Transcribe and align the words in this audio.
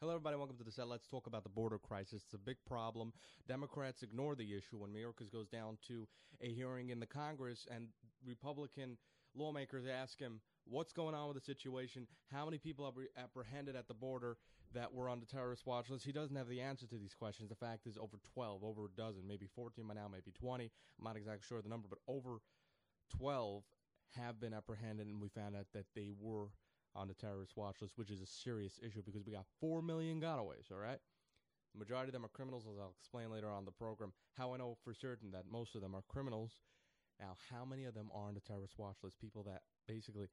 Hello, 0.00 0.14
everybody. 0.14 0.36
Welcome 0.36 0.56
to 0.56 0.64
the 0.64 0.72
set. 0.72 0.88
Let's 0.88 1.06
talk 1.06 1.26
about 1.26 1.42
the 1.42 1.50
border 1.50 1.76
crisis. 1.76 2.22
It's 2.24 2.32
a 2.32 2.38
big 2.38 2.56
problem. 2.66 3.12
Democrats 3.46 4.02
ignore 4.02 4.34
the 4.34 4.54
issue 4.54 4.78
when 4.78 4.88
Mayorkas 4.88 5.30
goes 5.30 5.46
down 5.46 5.76
to 5.88 6.08
a 6.40 6.50
hearing 6.50 6.88
in 6.88 7.00
the 7.00 7.06
Congress, 7.06 7.68
and 7.70 7.88
Republican 8.26 8.96
lawmakers 9.34 9.84
ask 9.86 10.18
him, 10.18 10.40
What's 10.64 10.94
going 10.94 11.14
on 11.14 11.28
with 11.28 11.36
the 11.36 11.44
situation? 11.44 12.06
How 12.32 12.46
many 12.46 12.56
people 12.56 12.86
are 12.86 13.22
apprehended 13.22 13.76
at 13.76 13.88
the 13.88 13.94
border 13.94 14.38
that 14.72 14.90
were 14.90 15.06
on 15.06 15.20
the 15.20 15.26
terrorist 15.26 15.66
watch 15.66 15.90
list? 15.90 16.06
He 16.06 16.12
doesn't 16.12 16.34
have 16.36 16.48
the 16.48 16.62
answer 16.62 16.86
to 16.86 16.96
these 16.96 17.12
questions. 17.12 17.50
The 17.50 17.54
fact 17.54 17.86
is, 17.86 17.98
over 17.98 18.16
12, 18.32 18.64
over 18.64 18.86
a 18.86 18.96
dozen, 18.96 19.28
maybe 19.28 19.48
14 19.54 19.86
by 19.86 19.92
now, 19.92 20.08
maybe 20.10 20.32
20. 20.32 20.64
I'm 20.64 21.04
not 21.04 21.18
exactly 21.18 21.44
sure 21.46 21.58
of 21.58 21.64
the 21.64 21.68
number, 21.68 21.88
but 21.90 21.98
over 22.08 22.38
12 23.18 23.64
have 24.16 24.40
been 24.40 24.54
apprehended, 24.54 25.08
and 25.08 25.20
we 25.20 25.28
found 25.28 25.56
out 25.56 25.66
that 25.74 25.84
they 25.94 26.08
were 26.18 26.46
on 26.94 27.08
the 27.08 27.14
terrorist 27.14 27.56
watch 27.56 27.76
list, 27.80 27.94
which 27.96 28.10
is 28.10 28.20
a 28.20 28.26
serious 28.26 28.78
issue 28.84 29.02
because 29.04 29.24
we 29.24 29.32
got 29.32 29.46
4 29.60 29.82
million 29.82 30.20
gotaways, 30.20 30.70
all 30.72 30.78
right? 30.78 30.98
The 31.72 31.78
majority 31.78 32.08
of 32.08 32.14
them 32.14 32.24
are 32.24 32.28
criminals, 32.28 32.66
as 32.70 32.78
I'll 32.80 32.94
explain 32.98 33.30
later 33.30 33.48
on 33.48 33.64
the 33.64 33.70
program. 33.70 34.12
How 34.36 34.54
I 34.54 34.56
know 34.56 34.76
for 34.82 34.92
certain 34.92 35.30
that 35.30 35.44
most 35.50 35.74
of 35.74 35.82
them 35.82 35.94
are 35.94 36.02
criminals. 36.08 36.58
Now, 37.20 37.36
how 37.50 37.64
many 37.64 37.84
of 37.84 37.94
them 37.94 38.10
are 38.12 38.26
on 38.26 38.34
the 38.34 38.40
terrorist 38.40 38.74
watch 38.78 38.96
list? 39.02 39.20
People 39.20 39.44
that 39.44 39.62
basically 39.86 40.26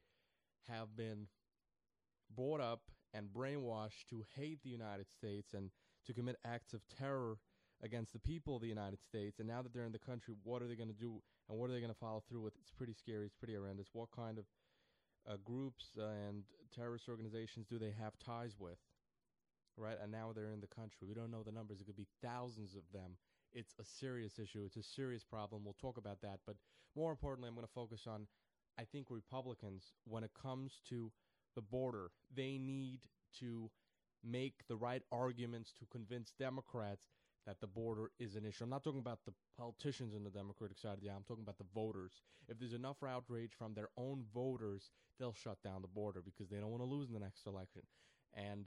have 0.68 0.96
been 0.96 1.28
brought 2.36 2.62
up 2.62 2.82
and 3.14 3.28
brainwashed 3.28 4.08
to 4.10 4.24
hate 4.36 4.60
the 4.64 4.70
United 4.70 5.08
States 5.10 5.54
and 5.54 5.70
to 6.06 6.14
commit 6.14 6.38
acts 6.46 6.74
of 6.74 6.82
terror 6.98 7.38
against 7.84 8.14
the 8.14 8.20
people 8.20 8.56
of 8.56 8.62
the 8.62 8.68
United 8.68 9.00
States. 9.02 9.40
And 9.40 9.48
now 9.48 9.62
that 9.62 9.74
they're 9.74 9.86
in 9.86 9.92
the 9.92 10.00
country, 10.00 10.34
what 10.44 10.62
are 10.62 10.68
they 10.68 10.76
going 10.76 10.90
to 10.90 10.96
do 10.96 11.22
and 11.50 11.58
what 11.58 11.70
are 11.70 11.74
they 11.74 11.80
going 11.80 11.94
to 11.94 12.00
follow 12.00 12.24
through 12.28 12.42
with? 12.42 12.54
It's 12.60 12.72
pretty 12.72 12.94
scary. 12.94 13.26
It's 13.26 13.36
pretty 13.36 13.56
horrendous. 13.56 13.88
What 13.94 14.10
kind 14.16 14.38
of 14.38 14.46
uh, 15.30 15.36
groups 15.44 15.92
and 15.98 16.44
terrorist 16.76 17.10
organizations 17.10 17.66
do 17.68 17.78
they 17.78 17.94
have 18.00 18.14
ties 18.24 18.56
with? 18.60 18.78
Right? 19.76 19.98
And 20.02 20.12
now 20.12 20.32
they're 20.34 20.52
in 20.52 20.62
the 20.62 20.68
country. 20.68 21.08
We 21.08 21.14
don't 21.14 21.32
know 21.32 21.44
the 21.44 21.52
numbers. 21.52 21.80
It 21.80 21.86
could 21.86 21.96
be 21.96 22.08
thousands 22.24 22.76
of 22.76 22.82
them. 22.94 23.18
It's 23.54 23.76
a 23.80 23.86
serious 23.86 24.40
issue. 24.40 24.64
It's 24.66 24.78
a 24.78 24.84
serious 24.84 25.24
problem. 25.24 25.64
We'll 25.64 25.76
talk 25.80 25.98
about 25.98 26.22
that. 26.22 26.40
But 26.46 26.56
more 26.96 27.12
importantly, 27.12 27.48
I'm 27.48 27.56
going 27.56 27.68
to 27.68 27.74
focus 27.74 28.06
on, 28.08 28.28
I 28.80 28.84
think, 28.84 29.08
Republicans, 29.10 29.94
when 30.06 30.24
it 30.24 30.32
comes 30.40 30.82
to 30.90 31.12
the 31.56 31.62
border, 31.62 32.10
they 32.36 32.58
need 32.58 33.02
to 33.40 33.70
make 34.24 34.68
the 34.68 34.76
right 34.76 35.04
arguments 35.12 35.74
to 35.80 35.86
convince 35.92 36.34
Democrats 36.40 37.08
that 37.48 37.62
the 37.62 37.68
border 37.68 38.12
is 38.20 38.36
an 38.36 38.46
issue. 38.46 38.66
I'm 38.66 38.70
not 38.70 38.84
talking 38.84 39.00
about 39.00 39.20
the 39.26 39.34
politicians 39.58 40.14
in 40.14 40.24
the 40.24 40.30
Democratic 40.30 40.78
side 40.78 40.94
of 40.94 41.02
the 41.02 41.10
aisle. 41.10 41.18
I'm 41.18 41.24
talking 41.24 41.44
about 41.44 41.58
the 41.58 41.66
voters. 41.74 42.12
If 42.50 42.60
there's 42.60 42.74
enough 42.74 42.98
outrage 43.08 43.54
from 43.58 43.74
their 43.74 43.88
own 43.98 44.26
voters, 44.34 44.92
they'll 45.18 45.34
shut 45.34 45.58
down 45.64 45.82
the 45.82 45.88
border 45.88 46.22
because 46.24 46.50
they 46.50 46.58
don't 46.58 46.70
want 46.70 46.84
to 46.84 46.90
lose 46.90 47.08
in 47.08 47.14
the 47.14 47.22
next 47.22 47.48
election. 47.48 47.84
And 48.34 48.66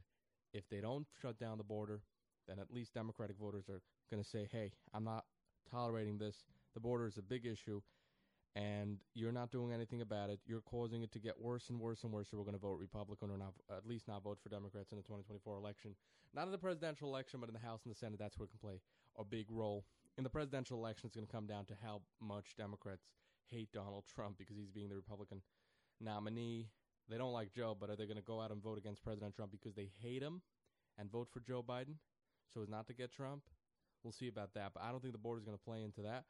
if 0.55 0.69
they 0.71 0.81
don't 0.81 1.07
shut 1.21 1.39
down 1.39 1.59
the 1.59 1.65
border, 1.65 2.01
then 2.49 2.59
at 2.59 2.73
least 2.73 2.95
Democratic 2.95 3.37
voters 3.39 3.69
are 3.69 3.83
going 4.11 4.23
to 4.23 4.29
say, 4.29 4.49
hey, 4.51 4.73
I'm 4.95 5.05
not 5.05 5.25
tolerating 5.71 6.17
this. 6.17 6.37
The 6.75 6.81
border 6.81 7.07
is 7.07 7.19
a 7.19 7.23
big 7.23 7.45
issue, 7.45 7.83
and 8.57 8.99
you're 9.15 9.33
not 9.33 9.53
doing 9.53 9.73
anything 9.73 10.01
about 10.01 10.31
it. 10.31 10.41
You're 10.45 10.61
causing 10.63 11.03
it 11.03 11.13
to 11.13 11.21
get 11.21 11.41
worse 11.41 11.71
and 11.71 11.79
worse 11.79 12.03
and 12.03 12.13
worse. 12.13 12.29
So 12.31 12.37
we're 12.37 12.45
going 12.45 12.55
to 12.57 12.61
vote 12.61 12.79
Republican 12.81 13.31
or 13.31 13.39
not, 13.39 13.55
at 13.71 13.87
least 13.87 14.09
not 14.09 14.25
vote 14.25 14.39
for 14.43 14.49
Democrats 14.49 14.91
in 14.91 14.99
the 14.99 15.05
2024 15.05 15.57
election. 15.57 15.95
Not 16.35 16.47
in 16.47 16.53
the 16.53 16.59
presidential 16.59 17.09
election, 17.09 17.41
but 17.41 17.49
in 17.49 17.55
the 17.55 17.61
House 17.61 17.83
and 17.85 17.95
the 17.95 17.99
Senate. 17.99 18.19
That's 18.19 18.39
where 18.39 18.47
it 18.47 18.51
can 18.51 18.59
play 18.59 18.81
a 19.19 19.25
big 19.25 19.47
role. 19.49 19.85
In 20.19 20.25
the 20.25 20.31
presidential 20.31 20.79
election, 20.79 21.07
it's 21.07 21.15
going 21.15 21.27
to 21.27 21.33
come 21.33 21.47
down 21.47 21.65
to 21.67 21.75
how 21.83 22.03
much 22.21 22.57
Democrats 22.57 23.07
hate 23.51 23.73
Donald 23.73 24.05
Trump 24.13 24.37
because 24.39 24.57
he's 24.57 24.71
being 24.71 24.89
the 24.89 24.97
Republican 24.97 25.43
nominee. 26.01 26.69
They 27.09 27.19
don't 27.19 27.33
like 27.33 27.53
Joe, 27.53 27.77
but 27.79 27.91
are 27.91 27.97
they 27.97 28.07
going 28.07 28.17
to 28.17 28.23
go 28.23 28.41
out 28.41 28.51
and 28.51 28.63
vote 28.63 28.79
against 28.79 29.03
President 29.03 29.35
Trump 29.35 29.51
because 29.51 29.75
they 29.75 29.91
hate 30.01 30.23
him 30.23 30.43
and 30.99 31.11
vote 31.11 31.29
for 31.33 31.41
Joe 31.41 31.65
Biden 31.67 31.97
so 32.53 32.63
as 32.63 32.69
not 32.69 32.87
to 32.89 32.95
get 32.95 33.13
Trump? 33.13 33.43
We'll 34.03 34.13
see 34.13 34.29
about 34.29 34.55
that. 34.55 34.73
But 34.75 34.83
I 34.83 34.91
don't 34.91 35.01
think 35.01 35.13
the 35.13 35.19
border 35.19 35.39
is 35.39 35.45
going 35.45 35.59
to 35.59 35.65
play 35.65 35.83
into 35.83 36.03
that. 36.03 36.25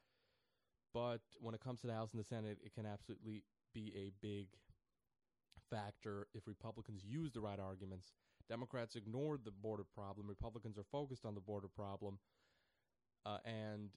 But 0.93 1.21
when 1.39 1.55
it 1.55 1.61
comes 1.61 1.81
to 1.81 1.87
the 1.87 1.93
House 1.93 2.11
and 2.11 2.19
the 2.19 2.27
Senate, 2.27 2.57
it 2.63 2.73
can 2.73 2.85
absolutely 2.85 3.43
be 3.73 3.93
a 3.95 4.11
big 4.21 4.47
factor 5.69 6.27
if 6.33 6.47
Republicans 6.47 7.03
use 7.05 7.31
the 7.31 7.39
right 7.39 7.59
arguments. 7.59 8.11
Democrats 8.49 8.95
ignored 8.95 9.41
the 9.45 9.51
border 9.51 9.85
problem. 9.95 10.27
Republicans 10.27 10.77
are 10.77 10.83
focused 10.91 11.25
on 11.25 11.35
the 11.35 11.41
border 11.41 11.69
problem. 11.69 12.19
Uh, 13.25 13.37
and 13.45 13.91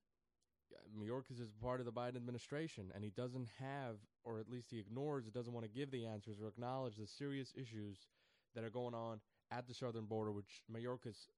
Mayorkas 0.96 1.40
is 1.40 1.50
part 1.60 1.80
of 1.80 1.86
the 1.86 1.92
Biden 1.92 2.16
administration, 2.16 2.90
and 2.94 3.02
he 3.02 3.10
doesn't 3.10 3.48
have, 3.58 3.96
or 4.24 4.38
at 4.38 4.48
least 4.48 4.70
he 4.70 4.78
ignores, 4.78 5.24
doesn't 5.26 5.52
want 5.52 5.64
to 5.64 5.70
give 5.70 5.90
the 5.90 6.06
answers 6.06 6.40
or 6.40 6.48
acknowledge 6.48 6.96
the 6.96 7.06
serious 7.06 7.52
issues 7.56 8.06
that 8.54 8.64
are 8.64 8.70
going 8.70 8.94
on 8.94 9.20
at 9.50 9.66
the 9.66 9.74
southern 9.74 10.04
border, 10.04 10.30
which 10.30 10.62
Mayorkas, 10.72 11.28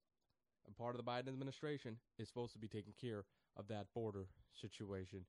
a 0.69 0.73
part 0.75 0.95
of 0.95 1.05
the 1.05 1.11
Biden 1.11 1.29
administration, 1.29 1.97
is 2.19 2.29
supposed 2.29 2.53
to 2.53 2.59
be 2.59 2.69
taking 2.69 2.93
care 3.01 3.25
of 3.57 3.69
that 3.69 3.87
border 3.95 4.27
situation. 4.53 5.25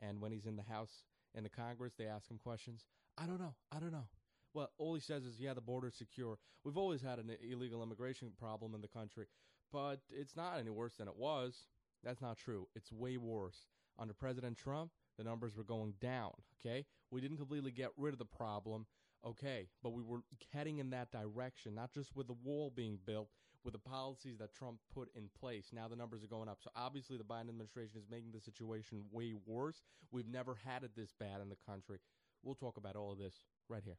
And 0.00 0.20
when 0.20 0.32
he's 0.32 0.46
in 0.46 0.56
the 0.56 0.62
House 0.62 1.02
and 1.34 1.44
the 1.44 1.50
Congress, 1.50 1.94
they 1.96 2.06
ask 2.06 2.30
him 2.30 2.38
questions. 2.38 2.84
I 3.18 3.26
don't 3.26 3.40
know. 3.40 3.54
I 3.70 3.78
don't 3.78 3.92
know. 3.92 4.08
Well, 4.54 4.70
all 4.78 4.94
he 4.94 5.00
says 5.00 5.24
is, 5.24 5.38
yeah, 5.38 5.54
the 5.54 5.60
border's 5.60 5.94
secure. 5.94 6.38
We've 6.64 6.78
always 6.78 7.02
had 7.02 7.18
an 7.18 7.30
illegal 7.48 7.82
immigration 7.82 8.32
problem 8.38 8.74
in 8.74 8.80
the 8.80 8.88
country, 8.88 9.26
but 9.72 10.00
it's 10.10 10.36
not 10.36 10.58
any 10.58 10.70
worse 10.70 10.94
than 10.94 11.08
it 11.08 11.16
was. 11.16 11.66
That's 12.02 12.20
not 12.20 12.36
true. 12.36 12.66
It's 12.74 12.90
way 12.90 13.16
worse. 13.16 13.66
Under 13.98 14.14
President 14.14 14.56
Trump, 14.56 14.90
the 15.18 15.24
numbers 15.24 15.56
were 15.56 15.64
going 15.64 15.94
down, 16.00 16.32
okay? 16.58 16.86
We 17.10 17.20
didn't 17.20 17.36
completely 17.36 17.70
get 17.70 17.90
rid 17.96 18.14
of 18.14 18.18
the 18.18 18.24
problem, 18.24 18.86
okay, 19.24 19.68
but 19.82 19.90
we 19.92 20.02
were 20.02 20.20
heading 20.52 20.78
in 20.78 20.90
that 20.90 21.12
direction, 21.12 21.74
not 21.74 21.92
just 21.92 22.16
with 22.16 22.26
the 22.26 22.36
wall 22.44 22.72
being 22.74 22.98
built, 23.04 23.28
with 23.64 23.72
the 23.72 23.78
policies 23.78 24.38
that 24.38 24.54
Trump 24.54 24.78
put 24.94 25.08
in 25.14 25.28
place. 25.38 25.66
Now 25.72 25.88
the 25.88 25.96
numbers 25.96 26.22
are 26.24 26.28
going 26.28 26.48
up. 26.48 26.58
So 26.62 26.70
obviously 26.76 27.16
the 27.16 27.24
Biden 27.24 27.48
administration 27.48 27.98
is 27.98 28.06
making 28.10 28.32
the 28.32 28.40
situation 28.40 29.04
way 29.12 29.34
worse. 29.46 29.82
We've 30.10 30.28
never 30.28 30.56
had 30.64 30.82
it 30.82 30.92
this 30.96 31.12
bad 31.18 31.40
in 31.42 31.48
the 31.48 31.58
country. 31.66 31.98
We'll 32.42 32.54
talk 32.54 32.76
about 32.76 32.96
all 32.96 33.12
of 33.12 33.18
this 33.18 33.34
right 33.68 33.82
here. 33.84 33.98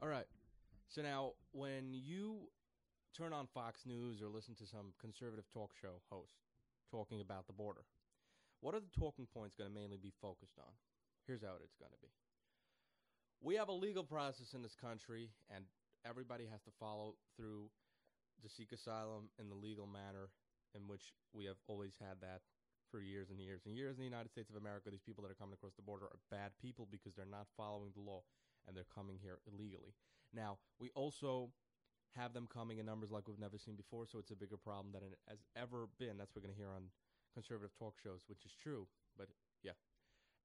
All 0.00 0.08
right. 0.08 0.26
So 0.88 1.02
now, 1.02 1.32
when 1.52 1.90
you 1.92 2.36
turn 3.16 3.32
on 3.32 3.48
Fox 3.54 3.86
News 3.86 4.20
or 4.22 4.28
listen 4.28 4.54
to 4.56 4.66
some 4.66 4.92
conservative 5.00 5.44
talk 5.52 5.72
show 5.80 6.02
host 6.10 6.34
talking 6.90 7.20
about 7.20 7.46
the 7.46 7.52
border, 7.52 7.80
what 8.60 8.74
are 8.74 8.80
the 8.80 9.00
talking 9.00 9.26
points 9.26 9.56
going 9.56 9.68
to 9.68 9.74
mainly 9.74 9.96
be 9.96 10.12
focused 10.20 10.58
on? 10.58 10.72
Here's 11.26 11.42
how 11.42 11.56
it's 11.62 11.74
going 11.80 11.90
to 11.90 11.98
be. 12.00 12.23
We 13.44 13.60
have 13.60 13.68
a 13.68 13.76
legal 13.76 14.04
process 14.04 14.56
in 14.56 14.62
this 14.64 14.72
country, 14.72 15.28
and 15.54 15.68
everybody 16.08 16.48
has 16.50 16.64
to 16.64 16.72
follow 16.80 17.20
through 17.36 17.68
to 18.40 18.48
seek 18.48 18.72
asylum 18.72 19.28
in 19.38 19.52
the 19.52 19.54
legal 19.54 19.84
manner 19.84 20.32
in 20.72 20.88
which 20.88 21.12
we 21.36 21.44
have 21.44 21.60
always 21.68 21.92
had 22.00 22.24
that 22.24 22.40
for 22.90 23.04
years 23.04 23.28
and 23.28 23.36
years 23.38 23.68
and 23.68 23.76
years 23.76 23.96
in 23.96 24.00
the 24.00 24.08
United 24.08 24.32
States 24.32 24.48
of 24.48 24.56
America. 24.56 24.88
These 24.88 25.04
people 25.04 25.20
that 25.22 25.30
are 25.30 25.36
coming 25.36 25.52
across 25.52 25.76
the 25.76 25.84
border 25.84 26.08
are 26.08 26.24
bad 26.32 26.56
people 26.56 26.88
because 26.90 27.12
they're 27.12 27.28
not 27.28 27.44
following 27.54 27.92
the 27.92 28.00
law 28.00 28.24
and 28.64 28.72
they're 28.72 28.88
coming 28.88 29.20
here 29.20 29.36
illegally. 29.44 29.92
Now, 30.32 30.56
we 30.80 30.88
also 30.96 31.52
have 32.16 32.32
them 32.32 32.48
coming 32.48 32.78
in 32.80 32.86
numbers 32.86 33.12
like 33.12 33.28
we've 33.28 33.38
never 33.38 33.60
seen 33.60 33.76
before, 33.76 34.08
so 34.08 34.18
it's 34.18 34.32
a 34.32 34.40
bigger 34.40 34.56
problem 34.56 34.96
than 34.96 35.04
it 35.04 35.20
has 35.28 35.44
ever 35.52 35.92
been. 36.00 36.16
That's 36.16 36.32
what 36.32 36.40
we're 36.40 36.48
going 36.48 36.56
to 36.56 36.64
hear 36.64 36.72
on 36.72 36.88
conservative 37.36 37.76
talk 37.76 38.00
shows, 38.00 38.24
which 38.24 38.48
is 38.48 38.56
true, 38.56 38.88
but 39.20 39.28
yeah. 39.60 39.76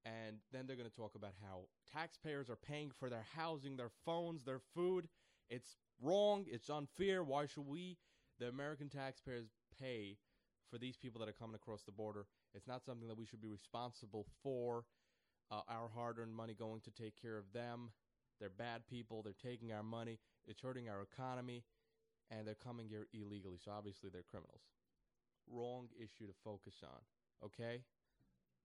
And 0.06 0.38
then 0.54 0.66
they're 0.66 0.78
going 0.78 0.90
to 0.90 0.96
talk 0.96 1.16
about 1.16 1.34
how 1.44 1.64
taxpayers 1.92 2.50
are 2.50 2.56
paying 2.56 2.92
for 2.98 3.10
their 3.10 3.26
housing, 3.36 3.76
their 3.76 3.92
phones, 4.06 4.44
their 4.44 4.62
food. 4.74 5.08
It's 5.50 5.76
wrong. 6.02 6.46
It's 6.50 6.70
unfair. 6.70 7.24
Why 7.24 7.46
should 7.46 7.68
we, 7.68 7.98
the 8.40 8.48
American 8.48 8.90
taxpayers, 8.90 9.48
pay 9.80 10.18
for 10.72 10.78
these 10.78 10.96
people 10.96 11.20
that 11.20 11.30
are 11.30 11.34
coming 11.34 11.56
across 11.56 11.84
the 11.84 11.92
border? 11.92 12.26
It's 12.54 12.68
not 12.68 12.86
something 12.86 13.08
that 13.08 13.18
we 13.18 13.26
should 13.26 13.42
be 13.42 13.48
responsible 13.48 14.26
for. 14.42 14.86
Uh, 15.52 15.62
our 15.68 15.90
hard 15.94 16.20
earned 16.20 16.36
money 16.36 16.54
going 16.54 16.82
to 16.82 16.92
take 16.92 17.20
care 17.20 17.38
of 17.38 17.52
them. 17.54 17.92
They're 18.40 18.50
bad 18.50 18.88
people. 18.88 19.22
They're 19.22 19.34
taking 19.34 19.74
our 19.74 19.84
money. 19.84 20.20
It's 20.48 20.62
hurting 20.62 20.88
our 20.90 21.02
economy. 21.02 21.64
And 22.32 22.48
they're 22.48 22.56
coming 22.56 22.88
here 22.88 23.08
illegally. 23.14 23.58
So 23.64 23.72
obviously 23.72 24.10
they're 24.12 24.24
criminals. 24.30 24.62
Wrong 25.52 25.88
issue 25.98 26.28
to 26.28 26.34
focus 26.44 26.76
on. 26.84 27.00
Okay? 27.44 27.82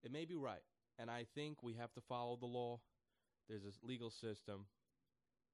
It 0.03 0.13
may 0.13 0.27
be 0.27 0.35
right. 0.35 0.61
And 0.99 1.11
I 1.11 1.27
think 1.35 1.63
we 1.63 1.75
have 1.75 1.93
to 1.95 2.01
follow 2.01 2.37
the 2.37 2.47
law. 2.47 2.81
There's 3.49 3.65
a 3.65 3.87
legal 3.87 4.11
system. 4.11 4.67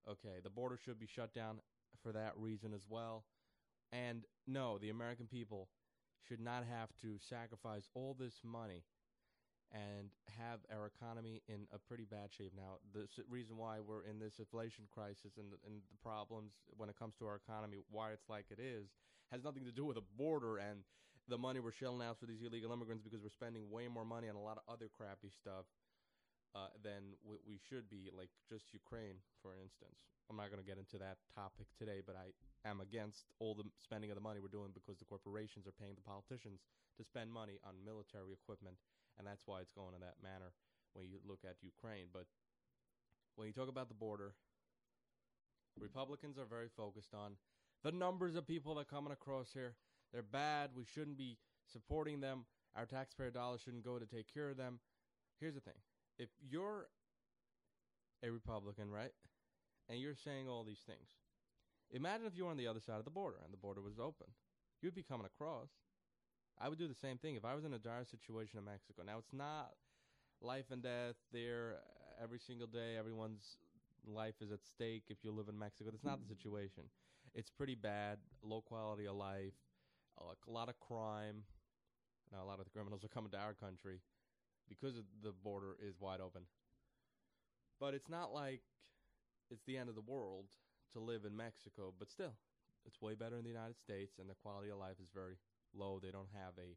Okay, 0.08 0.38
the 0.42 0.50
border 0.50 0.78
should 0.82 0.98
be 0.98 1.06
shut 1.06 1.34
down 1.34 1.60
for 2.02 2.12
that 2.12 2.32
reason 2.36 2.72
as 2.74 2.86
well. 2.88 3.24
And 3.92 4.24
no, 4.46 4.78
the 4.78 4.90
American 4.90 5.26
people 5.26 5.68
should 6.28 6.40
not 6.40 6.64
have 6.64 6.88
to 7.02 7.18
sacrifice 7.18 7.88
all 7.94 8.16
this 8.18 8.34
money 8.44 8.84
and 9.72 10.10
have 10.38 10.58
our 10.74 10.86
economy 10.86 11.42
in 11.48 11.66
a 11.72 11.78
pretty 11.78 12.04
bad 12.04 12.30
shape 12.36 12.52
now. 12.56 12.78
The 12.92 13.06
reason 13.28 13.56
why 13.56 13.78
we're 13.78 14.04
in 14.04 14.18
this 14.18 14.38
inflation 14.38 14.84
crisis 14.92 15.38
and 15.38 15.52
the, 15.52 15.56
and 15.64 15.82
the 15.90 15.98
problems 16.02 16.52
when 16.76 16.88
it 16.88 16.98
comes 16.98 17.14
to 17.16 17.26
our 17.26 17.36
economy, 17.36 17.78
why 17.90 18.10
it's 18.10 18.28
like 18.28 18.46
it 18.50 18.58
is, 18.58 18.88
has 19.30 19.44
nothing 19.44 19.64
to 19.64 19.70
do 19.70 19.84
with 19.84 19.96
the 19.96 20.06
border 20.18 20.58
and 20.58 20.80
the 21.30 21.38
money 21.38 21.60
we're 21.60 21.72
shelling 21.72 22.02
out 22.06 22.18
for 22.18 22.26
these 22.26 22.42
illegal 22.42 22.72
immigrants 22.72 23.02
because 23.02 23.22
we're 23.22 23.30
spending 23.30 23.70
way 23.70 23.88
more 23.88 24.04
money 24.04 24.28
on 24.28 24.36
a 24.36 24.42
lot 24.42 24.58
of 24.58 24.64
other 24.72 24.90
crappy 24.90 25.30
stuff. 25.30 25.64
uh, 26.54 26.70
than 26.82 27.14
we, 27.22 27.38
we 27.46 27.56
should 27.70 27.86
be. 27.90 28.10
Like 28.10 28.30
just 28.48 28.72
Ukraine, 28.74 29.22
for 29.42 29.54
instance. 29.54 30.06
I'm 30.28 30.38
not 30.38 30.50
going 30.50 30.62
to 30.62 30.66
get 30.66 30.78
into 30.78 30.98
that 30.98 31.18
topic 31.34 31.66
today, 31.78 32.02
but 32.04 32.14
I 32.14 32.30
am 32.68 32.80
against 32.80 33.30
all 33.38 33.54
the 33.54 33.66
spending 33.82 34.10
of 34.10 34.16
the 34.16 34.22
money 34.24 34.38
we're 34.38 34.52
doing 34.52 34.70
because 34.74 34.98
the 34.98 35.06
corporations 35.08 35.66
are 35.66 35.74
paying 35.74 35.94
the 35.94 36.06
politicians 36.06 36.62
to 36.98 37.02
spend 37.04 37.30
money 37.32 37.58
on 37.66 37.74
military 37.86 38.34
equipment, 38.34 38.76
and 39.18 39.26
that's 39.26 39.42
why 39.46 39.60
it's 39.60 39.74
going 39.74 39.94
in 39.94 40.02
that 40.02 40.18
manner 40.22 40.54
when 40.94 41.06
you 41.06 41.18
look 41.26 41.42
at 41.46 41.58
Ukraine. 41.62 42.10
But 42.12 42.26
when 43.34 43.46
you 43.46 43.54
talk 43.54 43.68
about 43.70 43.88
the 43.88 43.98
border, 43.98 44.34
Republicans 45.78 46.38
are 46.38 46.46
very 46.46 46.68
focused 46.76 47.14
on 47.14 47.34
the 47.82 47.92
numbers 47.92 48.36
of 48.36 48.46
people 48.46 48.74
that 48.74 48.82
are 48.82 48.92
coming 48.92 49.12
across 49.12 49.50
here. 49.54 49.74
They're 50.12 50.22
bad. 50.22 50.70
We 50.74 50.84
shouldn't 50.84 51.18
be 51.18 51.38
supporting 51.72 52.20
them. 52.20 52.44
Our 52.76 52.86
taxpayer 52.86 53.30
dollars 53.30 53.60
shouldn't 53.64 53.84
go 53.84 53.98
to 53.98 54.06
take 54.06 54.32
care 54.32 54.50
of 54.50 54.56
them. 54.56 54.78
Here's 55.40 55.54
the 55.54 55.60
thing 55.60 55.74
if 56.18 56.28
you're 56.48 56.86
a 58.22 58.30
Republican, 58.30 58.90
right, 58.90 59.12
and 59.88 59.98
you're 59.98 60.14
saying 60.14 60.48
all 60.48 60.64
these 60.64 60.82
things, 60.86 61.08
imagine 61.90 62.26
if 62.26 62.36
you 62.36 62.44
were 62.44 62.50
on 62.50 62.56
the 62.56 62.66
other 62.66 62.80
side 62.80 62.98
of 62.98 63.04
the 63.04 63.10
border 63.10 63.38
and 63.42 63.52
the 63.52 63.56
border 63.56 63.80
was 63.80 63.98
open. 63.98 64.26
You'd 64.82 64.94
be 64.94 65.02
coming 65.02 65.26
across. 65.26 65.68
I 66.60 66.68
would 66.68 66.78
do 66.78 66.88
the 66.88 66.94
same 66.94 67.16
thing 67.16 67.36
if 67.36 67.44
I 67.44 67.54
was 67.54 67.64
in 67.64 67.72
a 67.72 67.78
dire 67.78 68.04
situation 68.04 68.58
in 68.58 68.64
Mexico. 68.66 69.02
Now, 69.04 69.18
it's 69.18 69.32
not 69.32 69.72
life 70.42 70.66
and 70.70 70.82
death 70.82 71.16
there 71.32 71.76
every 72.22 72.38
single 72.38 72.66
day. 72.66 72.96
Everyone's 72.98 73.56
life 74.06 74.34
is 74.42 74.52
at 74.52 74.60
stake 74.64 75.04
if 75.08 75.18
you 75.22 75.32
live 75.32 75.48
in 75.48 75.58
Mexico. 75.58 75.90
That's 75.90 76.04
not 76.04 76.20
the 76.20 76.34
situation. 76.34 76.84
It's 77.34 77.50
pretty 77.50 77.74
bad, 77.74 78.18
low 78.42 78.60
quality 78.60 79.06
of 79.06 79.16
life, 79.16 79.54
Uh, 80.20 80.34
a 80.46 80.52
lot 80.52 80.68
of 80.68 80.78
crime. 80.78 81.42
Now, 82.32 82.44
a 82.44 82.46
lot 82.46 82.58
of 82.58 82.64
the 82.64 82.70
criminals 82.70 83.04
are 83.04 83.08
coming 83.08 83.30
to 83.32 83.38
our 83.38 83.54
country 83.54 84.00
because 84.68 84.94
the 85.22 85.32
border 85.32 85.74
is 85.82 85.98
wide 85.98 86.20
open. 86.20 86.42
But 87.80 87.94
it's 87.94 88.08
not 88.08 88.32
like 88.32 88.60
it's 89.50 89.64
the 89.64 89.78
end 89.78 89.88
of 89.88 89.96
the 89.96 90.04
world 90.04 90.46
to 90.92 91.00
live 91.00 91.24
in 91.24 91.34
Mexico, 91.34 91.92
but 91.98 92.10
still, 92.10 92.36
it's 92.86 93.00
way 93.00 93.14
better 93.14 93.36
in 93.36 93.42
the 93.42 93.50
United 93.50 93.78
States, 93.78 94.18
and 94.20 94.28
the 94.28 94.38
quality 94.38 94.70
of 94.70 94.78
life 94.78 95.00
is 95.02 95.10
very 95.10 95.36
low. 95.74 95.98
They 95.98 96.12
don't 96.12 96.30
have 96.36 96.54
a 96.60 96.76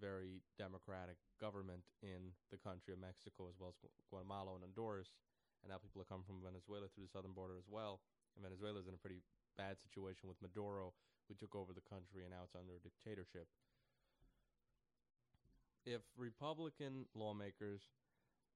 very 0.00 0.40
democratic 0.56 1.20
government 1.40 1.84
in 2.00 2.32
the 2.48 2.56
country 2.56 2.94
of 2.94 3.00
Mexico, 3.02 3.50
as 3.50 3.58
well 3.60 3.74
as 3.74 3.90
Guatemala 4.08 4.56
and 4.56 4.64
Honduras. 4.64 5.12
And 5.60 5.68
now 5.68 5.76
people 5.76 6.00
are 6.00 6.08
coming 6.08 6.24
from 6.24 6.40
Venezuela 6.40 6.88
through 6.88 7.04
the 7.04 7.12
southern 7.12 7.36
border 7.36 7.60
as 7.60 7.68
well. 7.68 8.00
And 8.32 8.40
Venezuela 8.40 8.80
is 8.80 8.88
in 8.88 8.96
a 8.96 9.02
pretty 9.02 9.20
bad 9.60 9.76
situation 9.76 10.30
with 10.30 10.40
Maduro, 10.40 10.96
who 11.30 11.38
took 11.38 11.54
over 11.54 11.70
the 11.70 11.86
country, 11.86 12.26
and 12.26 12.34
now 12.34 12.42
it's 12.42 12.58
under 12.58 12.74
a 12.74 12.82
dictatorship. 12.82 13.46
If 15.86 16.02
Republican 16.18 17.06
lawmakers 17.14 17.86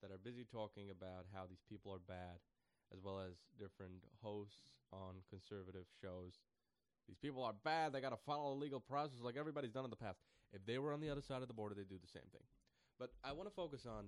that 0.03 0.11
are 0.11 0.19
busy 0.19 0.43
talking 0.43 0.91
about 0.91 1.31
how 1.31 1.47
these 1.47 1.62
people 1.71 1.94
are 1.94 2.03
bad, 2.03 2.43
as 2.93 2.99
well 2.99 3.23
as 3.23 3.38
different 3.55 4.03
hosts 4.21 4.75
on 4.93 5.23
conservative 5.31 5.87
shows, 6.03 6.43
these 7.06 7.17
people 7.17 7.43
are 7.43 7.55
bad. 7.65 7.93
They 7.93 8.00
got 8.00 8.11
to 8.11 8.25
follow 8.26 8.55
the 8.55 8.61
legal 8.61 8.81
process 8.81 9.23
like 9.23 9.37
everybody's 9.38 9.73
done 9.73 9.85
in 9.85 9.91
the 9.91 9.97
past. 9.97 10.19
If 10.53 10.67
they 10.67 10.79
were 10.79 10.93
on 10.93 11.00
the 11.00 11.11
other 11.11 11.23
side 11.23 11.43
of 11.43 11.49
the 11.49 11.55
border, 11.55 11.75
they'd 11.75 11.88
do 11.88 12.03
the 12.03 12.11
same 12.11 12.29
thing. 12.32 12.43
But 12.99 13.11
I 13.23 13.32
want 13.32 13.49
to 13.49 13.55
focus 13.55 13.87
on 13.87 14.06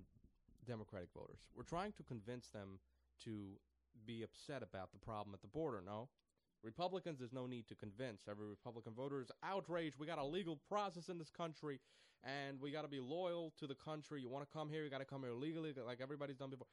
Democratic 0.67 1.09
voters. 1.15 1.39
We're 1.55 1.65
trying 1.65 1.93
to 1.93 2.03
convince 2.03 2.49
them 2.49 2.79
to 3.25 3.59
be 4.07 4.23
upset 4.23 4.63
about 4.63 4.93
the 4.93 4.99
problem 4.99 5.35
at 5.35 5.41
the 5.41 5.49
border. 5.49 5.83
No, 5.85 6.09
Republicans, 6.67 7.21
there's 7.21 7.33
no 7.33 7.47
need 7.47 7.69
to 7.69 7.77
convince. 7.77 8.23
Every 8.29 8.47
Republican 8.47 8.93
voter 8.93 9.21
is 9.21 9.31
outraged. 9.45 9.95
We 9.99 10.07
got 10.07 10.19
a 10.19 10.25
legal 10.25 10.59
process 10.69 11.09
in 11.09 11.17
this 11.17 11.31
country, 11.31 11.79
and 12.25 12.61
we 12.61 12.73
got 12.73 12.83
to 12.83 12.89
be 12.89 12.99
loyal 12.99 13.55
to 13.61 13.69
the 13.69 13.77
country. 13.77 14.21
You 14.21 14.29
want 14.29 14.45
to 14.45 14.53
come 14.53 14.69
here, 14.69 14.83
you 14.83 14.91
got 14.91 14.99
to 14.99 15.07
come 15.07 15.23
here 15.23 15.33
legally, 15.33 15.73
like 15.87 16.01
everybody's 16.03 16.37
done 16.37 16.51
before. 16.51 16.67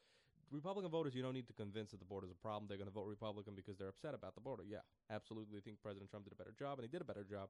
Republican 0.50 0.90
voters, 0.90 1.14
you 1.14 1.22
don't 1.22 1.32
need 1.32 1.46
to 1.46 1.52
convince 1.52 1.92
that 1.92 2.00
the 2.00 2.04
border 2.04 2.26
is 2.26 2.32
a 2.32 2.42
problem. 2.42 2.66
They're 2.68 2.76
going 2.76 2.90
to 2.90 2.94
vote 2.94 3.06
Republican 3.06 3.54
because 3.54 3.78
they're 3.78 3.88
upset 3.88 4.14
about 4.14 4.34
the 4.34 4.40
border. 4.40 4.64
Yeah, 4.68 4.82
absolutely. 5.10 5.60
Think 5.60 5.78
President 5.80 6.10
Trump 6.10 6.24
did 6.24 6.32
a 6.32 6.36
better 6.36 6.54
job, 6.58 6.78
and 6.78 6.86
he 6.86 6.90
did 6.90 7.00
a 7.00 7.04
better 7.04 7.24
job, 7.24 7.48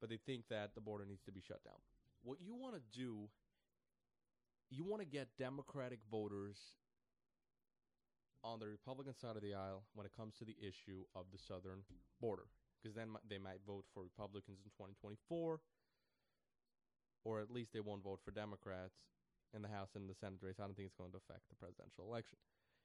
but 0.00 0.10
they 0.10 0.18
think 0.26 0.44
that 0.50 0.74
the 0.74 0.80
border 0.80 1.06
needs 1.06 1.22
to 1.22 1.32
be 1.32 1.40
shut 1.40 1.62
down. 1.64 1.78
What 2.24 2.38
you 2.40 2.56
want 2.56 2.74
to 2.74 2.82
do, 2.98 3.30
you 4.70 4.84
want 4.84 5.02
to 5.02 5.06
get 5.06 5.28
Democratic 5.38 6.00
voters 6.10 6.58
on 8.44 8.58
the 8.58 8.66
Republican 8.66 9.14
side 9.14 9.36
of 9.36 9.42
the 9.42 9.54
aisle 9.54 9.84
when 9.94 10.06
it 10.06 10.16
comes 10.16 10.36
to 10.38 10.44
the 10.44 10.56
issue 10.60 11.04
of 11.14 11.26
the 11.32 11.38
southern 11.38 11.82
border, 12.20 12.46
because 12.78 12.94
then 12.94 13.16
they 13.28 13.38
might 13.38 13.60
vote 13.66 13.84
for 13.92 14.02
Republicans 14.02 14.58
in 14.64 14.70
2024, 14.70 15.60
or 17.24 17.40
at 17.40 17.50
least 17.50 17.72
they 17.72 17.80
won't 17.80 18.04
vote 18.04 18.20
for 18.24 18.30
Democrats 18.30 18.94
in 19.54 19.62
the 19.62 19.68
House 19.68 19.90
and 19.94 20.08
the 20.08 20.14
Senate 20.14 20.42
race. 20.42 20.56
I 20.58 20.64
don't 20.64 20.76
think 20.76 20.86
it's 20.86 21.00
going 21.00 21.12
to 21.12 21.18
affect 21.18 21.48
the 21.48 21.56
presidential 21.56 22.04
election. 22.06 22.38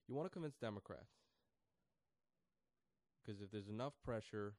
You 0.08 0.16
want 0.16 0.26
to 0.26 0.34
convince 0.34 0.56
Democrats, 0.56 1.14
because 3.22 3.42
if 3.42 3.52
there's 3.52 3.70
enough 3.70 3.94
pressure 4.04 4.56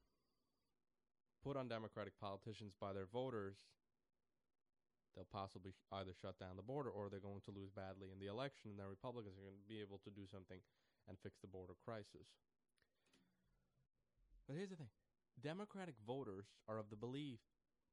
put 1.43 1.57
on 1.57 1.67
Democratic 1.67 2.15
politicians 2.21 2.75
by 2.81 2.93
their 2.93 3.07
voters, 3.13 3.57
they'll 5.15 5.29
possibly 5.29 5.73
either 5.93 6.13
shut 6.17 6.39
down 6.39 6.57
the 6.57 6.65
border 6.65 6.91
or 6.91 7.09
they're 7.09 7.23
going 7.23 7.45
to 7.45 7.55
lose 7.55 7.71
badly 7.71 8.09
in 8.13 8.19
the 8.19 8.31
election, 8.31 8.73
and 8.73 8.79
then 8.79 8.89
Republicans 8.89 9.37
are 9.37 9.45
going 9.45 9.59
to 9.59 9.69
be 9.69 9.81
able 9.81 10.01
to 10.05 10.11
do 10.11 10.25
something 10.27 10.61
and 11.09 11.19
fix 11.21 11.39
the 11.41 11.51
border 11.51 11.75
crisis. 11.85 12.29
But 14.47 14.57
here's 14.57 14.71
the 14.71 14.77
thing 14.77 14.93
Democratic 15.41 15.95
voters 16.07 16.47
are 16.69 16.79
of 16.79 16.91
the 16.91 16.97
belief 16.97 17.41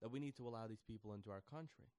that 0.01 0.11
we 0.11 0.19
need 0.19 0.35
to 0.37 0.47
allow 0.47 0.67
these 0.67 0.83
people 0.87 1.13
into 1.13 1.31
our 1.31 1.43
country. 1.49 1.91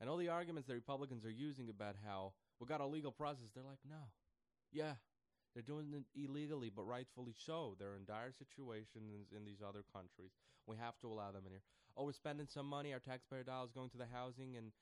And 0.00 0.10
all 0.10 0.16
the 0.16 0.28
arguments 0.28 0.66
that 0.66 0.74
Republicans 0.74 1.24
are 1.24 1.30
using 1.30 1.68
about 1.68 1.94
how 2.04 2.32
we 2.58 2.66
got 2.66 2.80
a 2.80 2.86
legal 2.86 3.12
process, 3.12 3.50
they're 3.54 3.62
like, 3.62 3.78
no. 3.88 4.10
Yeah, 4.72 4.94
they're 5.54 5.62
doing 5.62 5.92
it 5.92 6.04
illegally, 6.18 6.70
but 6.74 6.82
rightfully 6.82 7.34
so. 7.38 7.76
They're 7.78 7.94
in 7.94 8.04
dire 8.04 8.32
situations 8.32 9.30
in 9.36 9.44
these 9.44 9.62
other 9.62 9.84
countries. 9.92 10.32
We 10.66 10.76
have 10.76 10.98
to 11.02 11.08
allow 11.08 11.30
them 11.30 11.42
in 11.46 11.52
here. 11.52 11.62
Oh, 11.96 12.04
we're 12.04 12.12
spending 12.12 12.46
some 12.46 12.66
money, 12.66 12.92
our 12.92 13.00
taxpayer 13.00 13.42
dollars 13.42 13.70
going 13.74 13.90
to 13.90 13.98
the 13.98 14.06
housing 14.12 14.56
and 14.56 14.72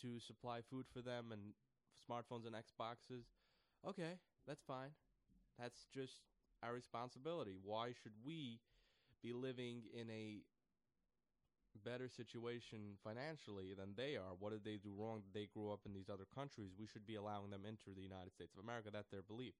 to 0.00 0.18
supply 0.18 0.60
food 0.70 0.86
for 0.92 1.02
them 1.02 1.32
and 1.32 1.52
smartphones 2.08 2.46
and 2.46 2.54
Xboxes. 2.56 3.24
Okay, 3.86 4.18
that's 4.46 4.62
fine. 4.66 4.90
That's 5.58 5.86
just 5.94 6.22
our 6.62 6.72
responsibility. 6.74 7.56
Why 7.62 7.88
should 8.02 8.12
we 8.24 8.60
be 9.22 9.32
living 9.32 9.82
in 9.94 10.10
a 10.10 10.42
better 11.84 12.08
situation 12.08 12.96
financially 13.02 13.74
than 13.76 13.94
they 13.96 14.16
are? 14.16 14.34
What 14.38 14.52
did 14.52 14.64
they 14.64 14.76
do 14.78 14.94
wrong? 14.96 15.22
They 15.34 15.48
grew 15.52 15.72
up 15.72 15.80
in 15.86 15.92
these 15.92 16.08
other 16.08 16.26
countries. 16.34 16.70
We 16.78 16.86
should 16.86 17.06
be 17.06 17.16
allowing 17.16 17.50
them 17.50 17.64
into 17.66 17.94
the 17.94 18.02
United 18.02 18.32
States 18.32 18.52
of 18.56 18.62
America. 18.62 18.88
That's 18.92 19.10
their 19.10 19.22
belief. 19.22 19.54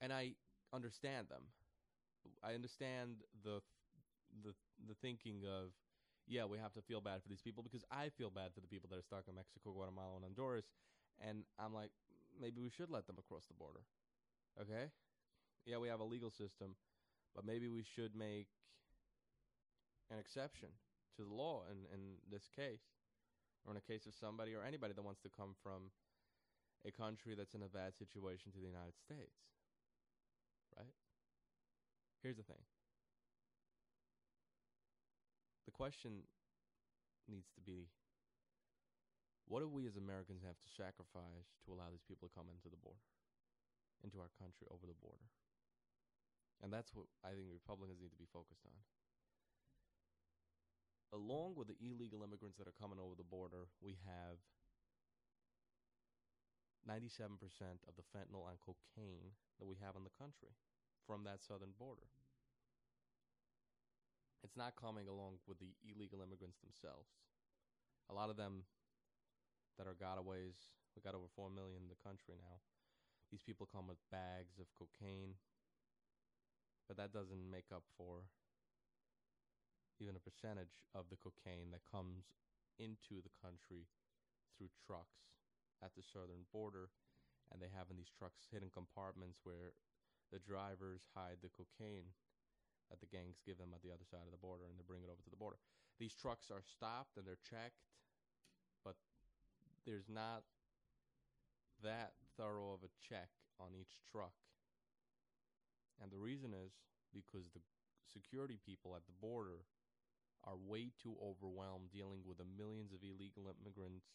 And 0.00 0.12
I 0.12 0.34
understand 0.72 1.28
them. 1.28 1.44
I 2.42 2.54
understand 2.54 3.24
the 3.44 3.60
the 4.44 4.54
the 4.88 4.94
thinking 5.02 5.42
of 5.46 5.72
yeah, 6.26 6.44
we 6.44 6.58
have 6.58 6.72
to 6.72 6.82
feel 6.82 7.00
bad 7.00 7.22
for 7.22 7.28
these 7.28 7.42
people 7.42 7.62
because 7.62 7.84
I 7.90 8.08
feel 8.16 8.30
bad 8.30 8.54
for 8.54 8.60
the 8.60 8.68
people 8.68 8.88
that 8.90 8.98
are 8.98 9.04
stuck 9.04 9.28
in 9.28 9.34
Mexico, 9.34 9.72
Guatemala, 9.72 10.16
and 10.16 10.24
Honduras. 10.24 10.64
And 11.20 11.44
I'm 11.58 11.74
like, 11.74 11.90
maybe 12.40 12.60
we 12.60 12.70
should 12.70 12.90
let 12.90 13.06
them 13.06 13.16
across 13.18 13.44
the 13.46 13.54
border. 13.54 13.84
Okay? 14.60 14.88
Yeah, 15.66 15.78
we 15.78 15.88
have 15.88 16.00
a 16.00 16.04
legal 16.04 16.30
system, 16.30 16.76
but 17.34 17.44
maybe 17.44 17.68
we 17.68 17.84
should 17.84 18.16
make 18.16 18.48
an 20.10 20.18
exception 20.18 20.68
to 21.16 21.24
the 21.24 21.34
law 21.34 21.62
in, 21.70 21.84
in 21.92 22.20
this 22.30 22.48
case, 22.54 22.84
or 23.64 23.72
in 23.72 23.78
a 23.78 23.84
case 23.84 24.06
of 24.06 24.14
somebody 24.14 24.54
or 24.54 24.64
anybody 24.64 24.92
that 24.92 25.04
wants 25.04 25.20
to 25.22 25.28
come 25.28 25.54
from 25.62 25.92
a 26.86 26.92
country 26.92 27.34
that's 27.36 27.54
in 27.54 27.62
a 27.62 27.68
bad 27.68 27.96
situation 27.96 28.52
to 28.52 28.60
the 28.60 28.68
United 28.68 28.96
States. 29.00 29.40
Right? 30.76 30.92
Here's 32.22 32.36
the 32.36 32.42
thing 32.42 32.60
question 35.74 36.22
needs 37.26 37.50
to 37.54 37.60
be 37.60 37.90
what 39.44 39.60
do 39.60 39.68
we 39.68 39.84
as 39.84 40.00
Americans 40.00 40.40
have 40.40 40.56
to 40.56 40.68
sacrifice 40.72 41.52
to 41.66 41.76
allow 41.76 41.92
these 41.92 42.06
people 42.08 42.24
to 42.24 42.32
come 42.32 42.48
into 42.48 42.72
the 42.72 42.80
border, 42.80 43.04
into 44.00 44.16
our 44.16 44.32
country 44.40 44.64
over 44.72 44.88
the 44.88 44.96
border? 44.96 45.28
And 46.64 46.72
that's 46.72 46.96
what 46.96 47.04
I 47.20 47.36
think 47.36 47.52
Republicans 47.52 48.00
need 48.00 48.14
to 48.14 48.20
be 48.20 48.30
focused 48.30 48.64
on. 48.64 48.78
Along 51.12 51.52
with 51.54 51.68
the 51.68 51.76
illegal 51.78 52.24
immigrants 52.24 52.56
that 52.56 52.66
are 52.66 52.80
coming 52.80 52.96
over 52.96 53.12
the 53.12 53.26
border, 53.26 53.68
we 53.84 54.00
have 54.08 54.40
97% 56.88 57.36
of 57.84 57.94
the 58.00 58.06
fentanyl 58.16 58.48
and 58.48 58.56
cocaine 58.64 59.36
that 59.60 59.68
we 59.68 59.76
have 59.84 59.92
in 59.94 60.08
the 60.08 60.16
country 60.16 60.56
from 61.04 61.24
that 61.28 61.44
southern 61.44 61.76
border. 61.76 62.08
It's 64.44 64.60
not 64.60 64.76
coming 64.76 65.08
along 65.08 65.40
with 65.48 65.56
the 65.56 65.72
illegal 65.88 66.20
immigrants 66.20 66.60
themselves. 66.60 67.08
A 68.12 68.14
lot 68.14 68.28
of 68.28 68.36
them 68.36 68.68
that 69.80 69.88
are 69.88 69.96
gotaways. 69.96 70.68
We 70.92 71.00
got 71.00 71.16
over 71.16 71.32
4 71.32 71.48
million 71.48 71.80
in 71.80 71.90
the 71.90 72.04
country 72.04 72.36
now. 72.36 72.60
These 73.32 73.42
people 73.42 73.64
come 73.64 73.88
with 73.88 73.98
bags 74.12 74.60
of 74.60 74.68
cocaine, 74.76 75.40
but 76.86 77.00
that 77.00 77.10
doesn't 77.10 77.50
make 77.50 77.72
up 77.72 77.88
for 77.96 78.28
even 79.98 80.14
a 80.14 80.22
percentage 80.22 80.84
of 80.92 81.08
the 81.08 81.18
cocaine 81.18 81.72
that 81.72 81.88
comes 81.88 82.36
into 82.76 83.24
the 83.24 83.32
country 83.40 83.88
through 84.54 84.70
trucks 84.76 85.40
at 85.80 85.96
the 85.96 86.04
southern 86.04 86.46
border, 86.52 86.92
and 87.48 87.58
they 87.58 87.72
have 87.72 87.88
in 87.88 87.96
these 87.96 88.12
trucks 88.12 88.46
hidden 88.52 88.68
compartments 88.70 89.40
where 89.42 89.72
the 90.30 90.38
drivers 90.38 91.08
hide 91.16 91.40
the 91.40 91.50
cocaine 91.50 92.12
that 92.94 93.02
the 93.02 93.10
gangs 93.10 93.42
give 93.42 93.58
them 93.58 93.74
at 93.74 93.82
the 93.82 93.90
other 93.90 94.06
side 94.06 94.22
of 94.22 94.30
the 94.30 94.38
border, 94.38 94.70
and 94.70 94.78
they 94.78 94.86
bring 94.86 95.02
it 95.02 95.10
over 95.10 95.18
to 95.18 95.34
the 95.34 95.40
border. 95.40 95.58
These 95.98 96.14
trucks 96.14 96.46
are 96.54 96.62
stopped 96.62 97.18
and 97.18 97.26
they're 97.26 97.42
checked, 97.42 97.82
but 98.86 98.94
there's 99.82 100.06
not 100.06 100.46
that 101.82 102.14
thorough 102.38 102.70
of 102.70 102.86
a 102.86 102.94
check 103.02 103.34
on 103.58 103.74
each 103.74 103.98
truck. 104.06 104.38
And 105.98 106.14
the 106.14 106.22
reason 106.22 106.54
is 106.54 106.78
because 107.10 107.50
the 107.50 107.62
security 108.06 108.58
people 108.62 108.94
at 108.94 109.06
the 109.10 109.18
border 109.18 109.66
are 110.46 110.54
way 110.54 110.94
too 110.94 111.18
overwhelmed 111.18 111.90
dealing 111.90 112.22
with 112.22 112.38
the 112.38 112.46
millions 112.46 112.94
of 112.94 113.02
illegal 113.02 113.50
immigrants 113.50 114.06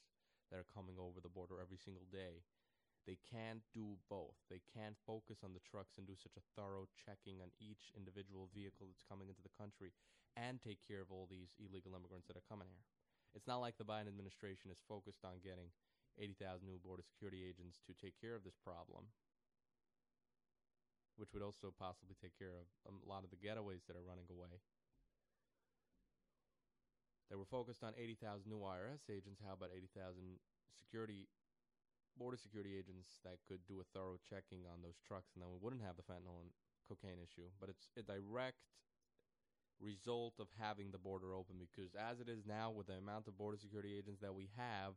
that 0.52 0.60
are 0.60 0.72
coming 0.76 0.96
over 0.96 1.20
the 1.20 1.32
border 1.32 1.60
every 1.60 1.80
single 1.80 2.08
day. 2.08 2.48
They 3.08 3.18
can't 3.26 3.66
do 3.74 3.98
both. 4.10 4.38
They 4.52 4.62
can't 4.76 5.00
focus 5.08 5.42
on 5.42 5.54
the 5.56 5.64
trucks 5.66 5.98
and 5.98 6.06
do 6.06 6.14
such 6.14 6.38
a 6.38 6.46
thorough 6.54 6.86
checking 6.94 7.42
on 7.42 7.50
each 7.58 7.90
individual 7.98 8.52
vehicle 8.54 8.86
that's 8.88 9.06
coming 9.08 9.32
into 9.32 9.42
the 9.42 9.58
country 9.58 9.96
and 10.38 10.62
take 10.62 10.80
care 10.86 11.02
of 11.02 11.10
all 11.10 11.26
these 11.26 11.58
illegal 11.58 11.98
immigrants 11.98 12.30
that 12.30 12.38
are 12.38 12.46
coming 12.46 12.70
here. 12.70 12.86
It's 13.34 13.50
not 13.50 13.62
like 13.62 13.78
the 13.78 13.88
Biden 13.88 14.10
administration 14.10 14.70
is 14.70 14.82
focused 14.86 15.26
on 15.26 15.42
getting 15.42 15.74
80,000 16.18 16.66
new 16.66 16.82
border 16.82 17.06
security 17.06 17.46
agents 17.46 17.80
to 17.88 17.94
take 17.98 18.18
care 18.20 18.36
of 18.36 18.44
this 18.44 18.58
problem, 18.60 19.10
which 21.16 21.34
would 21.34 21.46
also 21.46 21.72
possibly 21.74 22.18
take 22.18 22.36
care 22.38 22.54
of 22.58 22.94
a 22.94 23.10
lot 23.10 23.24
of 23.24 23.30
the 23.30 23.40
getaways 23.40 23.86
that 23.88 23.98
are 23.98 24.06
running 24.06 24.28
away. 24.30 24.62
They 27.30 27.38
were 27.38 27.46
focused 27.46 27.86
on 27.86 27.94
80,000 27.94 28.50
new 28.50 28.66
IRS 28.66 29.06
agents. 29.06 29.38
How 29.46 29.54
about 29.54 29.70
80,000 29.70 30.42
security 30.74 31.30
border 32.20 32.36
security 32.36 32.76
agents 32.76 33.24
that 33.24 33.40
could 33.48 33.64
do 33.64 33.80
a 33.80 33.88
thorough 33.96 34.20
checking 34.28 34.68
on 34.68 34.84
those 34.84 35.00
trucks, 35.08 35.32
and 35.34 35.40
then 35.42 35.48
we 35.50 35.58
wouldn't 35.64 35.82
have 35.88 35.96
the 35.96 36.04
fentanyl 36.04 36.44
and 36.44 36.52
cocaine 36.92 37.24
issue. 37.24 37.48
But 37.64 37.72
it's 37.72 37.88
a 37.96 38.04
direct 38.04 38.60
result 39.80 40.36
of 40.44 40.52
having 40.60 40.92
the 40.92 41.00
border 41.00 41.32
open 41.32 41.56
because 41.56 41.96
as 41.96 42.20
it 42.20 42.28
is 42.28 42.44
now 42.44 42.68
with 42.68 42.92
the 42.92 43.00
amount 43.00 43.32
of 43.32 43.40
border 43.40 43.56
security 43.56 43.96
agents 43.96 44.20
that 44.20 44.36
we 44.36 44.52
have 44.60 44.92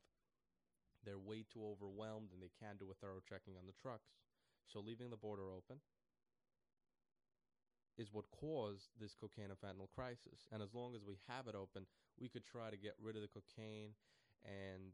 they're 1.06 1.22
way 1.22 1.46
too 1.46 1.62
overwhelmed 1.62 2.34
and 2.34 2.42
they 2.42 2.50
can't 2.58 2.82
do 2.82 2.90
a 2.90 2.94
thorough 2.98 3.22
checking 3.22 3.54
on 3.54 3.62
the 3.70 3.78
trucks 3.78 4.10
so 4.66 4.82
leaving 4.82 5.06
the 5.06 5.16
border 5.16 5.54
open 5.54 5.78
is 7.96 8.10
what 8.10 8.24
caused 8.34 8.90
this 8.98 9.14
cocaine 9.14 9.54
and 9.54 9.60
fentanyl 9.62 9.86
crisis 9.94 10.50
and 10.50 10.58
as 10.60 10.74
long 10.74 10.96
as 10.98 11.06
we 11.06 11.14
have 11.30 11.46
it 11.46 11.54
open 11.54 11.86
we 12.18 12.28
could 12.28 12.42
try 12.44 12.66
to 12.66 12.76
get 12.76 12.98
rid 12.98 13.14
of 13.14 13.22
the 13.22 13.30
cocaine 13.30 13.94
and 14.42 14.90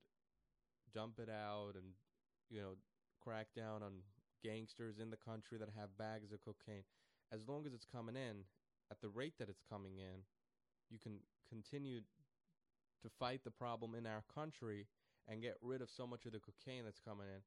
dump 0.92 1.16
it 1.16 1.32
out 1.32 1.72
and 1.80 1.96
you 2.50 2.60
know 2.60 2.76
crack 3.22 3.48
down 3.56 3.82
on 3.82 3.92
gangsters 4.44 4.98
in 4.98 5.10
the 5.10 5.16
country 5.16 5.58
that 5.58 5.68
have 5.76 5.96
bags 5.98 6.32
of 6.32 6.40
cocaine 6.44 6.84
as 7.32 7.48
long 7.48 7.66
as 7.66 7.72
it's 7.74 7.84
coming 7.86 8.16
in 8.16 8.44
at 8.90 9.00
the 9.00 9.08
rate 9.08 9.34
that 9.38 9.48
it's 9.50 9.62
coming 9.68 9.98
in, 9.98 10.24
you 10.90 10.98
can 10.98 11.20
continue 11.48 12.00
to 13.02 13.08
fight 13.18 13.42
the 13.44 13.50
problem 13.50 13.94
in 13.94 14.06
our 14.06 14.22
country 14.34 14.86
and 15.28 15.42
get 15.42 15.56
rid 15.62 15.82
of 15.82 15.90
so 15.90 16.06
much 16.06 16.26
of 16.26 16.32
the 16.32 16.40
cocaine 16.40 16.84
that's 16.84 17.00
coming 17.00 17.26
in, 17.26 17.40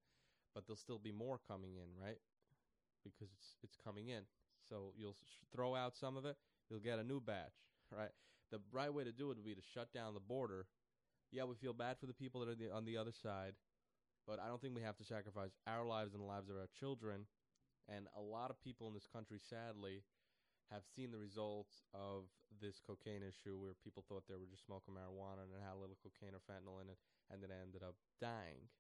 but 0.54 0.66
there'll 0.66 0.78
still 0.78 1.00
be 1.00 1.12
more 1.12 1.40
coming 1.48 1.76
in, 1.76 1.90
right? 2.02 2.18
Because 3.04 3.30
it's 3.38 3.58
it's 3.64 3.78
coming 3.84 4.10
in. 4.10 4.24
So 4.70 4.94
you'll 4.98 5.14
sh- 5.16 5.46
throw 5.56 5.76
out 5.76 5.96
some 5.98 6.18
of 6.18 6.26
it, 6.26 6.38
you'll 6.70 6.80
get 6.80 7.00
a 7.00 7.04
new 7.04 7.20
batch, 7.20 7.56
right? 7.92 8.12
The 8.52 8.60
right 8.72 8.94
way 8.94 9.04
to 9.04 9.12
do 9.12 9.32
it 9.32 9.38
would 9.38 9.46
be 9.46 9.56
to 9.56 9.62
shut 9.74 9.94
down 9.94 10.14
the 10.14 10.20
border. 10.20 10.68
Yeah, 11.32 11.46
we 11.46 11.56
feel 11.56 11.74
bad 11.74 11.98
for 12.00 12.08
the 12.08 12.14
people 12.14 12.42
that 12.42 12.50
are 12.50 12.56
the, 12.56 12.72
on 12.72 12.86
the 12.86 12.98
other 12.98 13.12
side, 13.14 13.54
but 14.28 14.40
I 14.40 14.48
don't 14.48 14.62
think 14.62 14.76
we 14.76 14.82
have 14.82 14.98
to 14.98 15.06
sacrifice 15.06 15.58
our 15.68 15.86
lives 15.86 16.14
and 16.14 16.22
the 16.22 16.28
lives 16.28 16.50
of 16.50 16.56
our 16.56 16.70
children. 16.78 17.26
And 17.90 18.08
a 18.16 18.22
lot 18.22 18.50
of 18.50 18.62
people 18.62 18.88
in 18.88 18.94
this 18.94 19.10
country, 19.10 19.40
sadly, 19.42 20.04
have 20.72 20.88
seen 20.88 21.12
the 21.12 21.20
results 21.20 21.84
of 21.92 22.32
this 22.64 22.80
cocaine 22.80 23.26
issue 23.26 23.60
where 23.60 23.76
people 23.84 24.06
thought 24.08 24.24
they 24.30 24.40
were 24.40 24.48
just 24.48 24.64
smoking 24.64 24.96
marijuana 24.96 25.44
and 25.44 25.52
it 25.52 25.60
had 25.60 25.76
a 25.76 25.82
little 25.82 26.00
cocaine 26.00 26.32
or 26.32 26.44
fentanyl 26.48 26.80
in 26.80 26.88
it 26.88 27.00
and 27.28 27.44
then 27.44 27.52
ended 27.52 27.84
up 27.84 28.00
dying. 28.24 28.72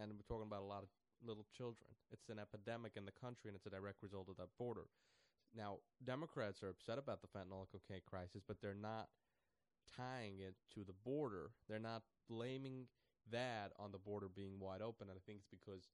And 0.00 0.16
we're 0.16 0.24
talking 0.24 0.48
about 0.48 0.64
a 0.64 0.70
lot 0.70 0.80
of 0.80 0.90
little 1.20 1.44
children. 1.52 1.92
It's 2.08 2.32
an 2.32 2.40
epidemic 2.40 2.96
in 2.96 3.04
the 3.04 3.12
country 3.12 3.52
and 3.52 3.56
it's 3.56 3.68
a 3.68 3.74
direct 3.74 4.00
result 4.00 4.32
of 4.32 4.40
that 4.40 4.56
border. 4.56 4.88
Now, 5.52 5.84
Democrats 6.00 6.62
are 6.62 6.72
upset 6.72 6.96
about 6.96 7.20
the 7.20 7.28
fentanyl 7.28 7.66
and 7.66 7.72
cocaine 7.72 8.06
crisis, 8.06 8.40
but 8.46 8.62
they're 8.62 8.72
not 8.72 9.12
tying 9.84 10.40
it 10.40 10.54
to 10.74 10.84
the 10.84 10.96
border. 11.04 11.50
They're 11.68 11.82
not 11.82 12.02
blaming 12.28 12.86
that 13.32 13.72
on 13.78 13.92
the 13.92 13.98
border 13.98 14.28
being 14.34 14.58
wide 14.60 14.82
open. 14.82 15.08
And 15.08 15.16
I 15.16 15.22
think 15.26 15.38
it's 15.38 15.50
because 15.50 15.88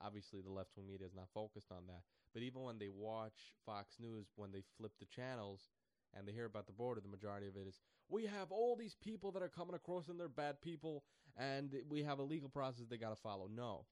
obviously 0.00 0.40
the 0.40 0.50
left 0.52 0.70
wing 0.76 0.86
media 0.86 1.06
is 1.06 1.14
not 1.14 1.28
focused 1.32 1.70
on 1.70 1.86
that. 1.86 2.02
But 2.32 2.42
even 2.42 2.62
when 2.62 2.78
they 2.78 2.88
watch 2.88 3.54
Fox 3.64 3.94
News, 4.00 4.26
when 4.36 4.52
they 4.52 4.62
flip 4.76 4.92
the 4.98 5.06
channels 5.06 5.68
and 6.16 6.26
they 6.26 6.32
hear 6.32 6.46
about 6.46 6.66
the 6.66 6.72
border, 6.72 7.00
the 7.00 7.08
majority 7.08 7.46
of 7.46 7.56
it 7.56 7.66
is 7.68 7.80
we 8.08 8.26
have 8.26 8.50
all 8.50 8.76
these 8.76 8.96
people 9.02 9.32
that 9.32 9.42
are 9.42 9.48
coming 9.48 9.74
across 9.74 10.08
and 10.08 10.18
they're 10.18 10.28
bad 10.28 10.60
people, 10.60 11.04
and 11.36 11.74
we 11.88 12.02
have 12.02 12.18
a 12.18 12.22
legal 12.22 12.48
process 12.48 12.86
they 12.88 12.96
got 12.96 13.10
to 13.10 13.22
follow. 13.22 13.48
No. 13.52 13.86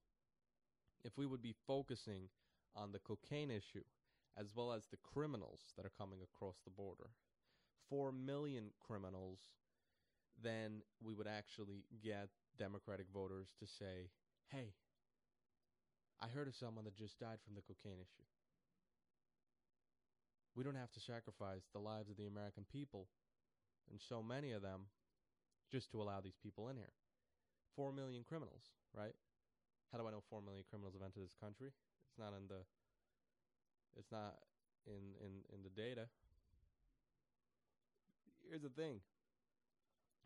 If 1.05 1.17
we 1.17 1.27
would 1.27 1.43
be 1.43 1.55
focusing 1.67 2.29
on 2.77 2.93
the 2.93 2.99
cocaine 3.01 3.51
issue 3.51 3.85
as 4.39 4.53
well 4.55 4.73
as 4.73 4.87
the 4.87 4.97
criminals 4.97 5.61
that 5.77 5.85
are 5.85 5.93
coming 5.99 6.21
across 6.23 6.57
the 6.65 6.71
border, 6.71 7.11
4 7.91 8.13
million 8.13 8.71
criminals, 8.81 9.41
then 10.43 10.83
we 11.05 11.13
would 11.15 11.27
actually 11.27 11.85
get 12.03 12.29
Democratic 12.59 13.07
voters 13.13 13.49
to 13.61 13.67
say, 13.67 14.11
hey, 14.51 14.75
I 16.21 16.29
heard 16.29 16.49
of 16.49 16.55
someone 16.55 16.85
that 16.85 16.97
just 16.97 17.19
died 17.19 17.39
from 17.45 17.55
the 17.55 17.63
cocaine 17.63 17.99
issue. 17.99 18.29
We 20.55 20.63
don't 20.63 20.77
have 20.77 20.93
to 20.93 21.01
sacrifice 21.01 21.65
the 21.73 21.81
lives 21.81 22.11
of 22.11 22.17
the 22.17 22.27
American 22.27 22.65
people, 22.71 23.09
and 23.91 23.99
so 23.99 24.23
many 24.23 24.53
of 24.53 24.63
them, 24.63 24.93
just 25.73 25.91
to 25.93 26.03
allow 26.03 26.21
these 26.21 26.37
people 26.43 26.69
in 26.69 26.77
here. 26.77 26.93
Four 27.75 27.93
million 27.93 28.23
criminals, 28.29 28.69
right? 28.93 29.17
How 29.91 29.99
do 29.99 30.07
I 30.07 30.11
know 30.11 30.23
four 30.29 30.43
million 30.43 30.65
criminals 30.69 30.95
have 30.95 31.03
entered 31.03 31.25
this 31.25 31.37
country? 31.41 31.73
It's 32.09 32.19
not 32.19 32.37
in 32.37 32.49
the. 32.49 32.61
It's 33.97 34.13
not 34.13 34.37
in 34.87 35.17
in 35.25 35.33
in 35.57 35.63
the 35.65 35.73
data. 35.73 36.09
Here's 38.49 38.63
the 38.63 38.69
thing. 38.69 39.01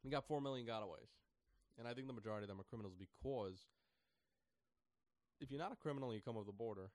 We 0.03 0.11
got 0.11 0.27
four 0.27 0.41
million 0.41 0.67
gotaways, 0.67 1.11
and 1.79 1.87
I 1.87 1.95
think 1.95 2.07
the 2.07 2.13
majority 2.13 2.45
of 2.45 2.49
them 2.49 2.61
are 2.61 2.69
criminals 2.69 2.95
because 2.99 3.67
if 5.41 5.51
you're 5.51 5.61
not 5.61 5.73
a 5.73 5.77
criminal 5.77 6.09
and 6.11 6.17
you 6.17 6.23
come 6.23 6.37
over 6.37 6.47
the 6.47 6.53
border, 6.53 6.91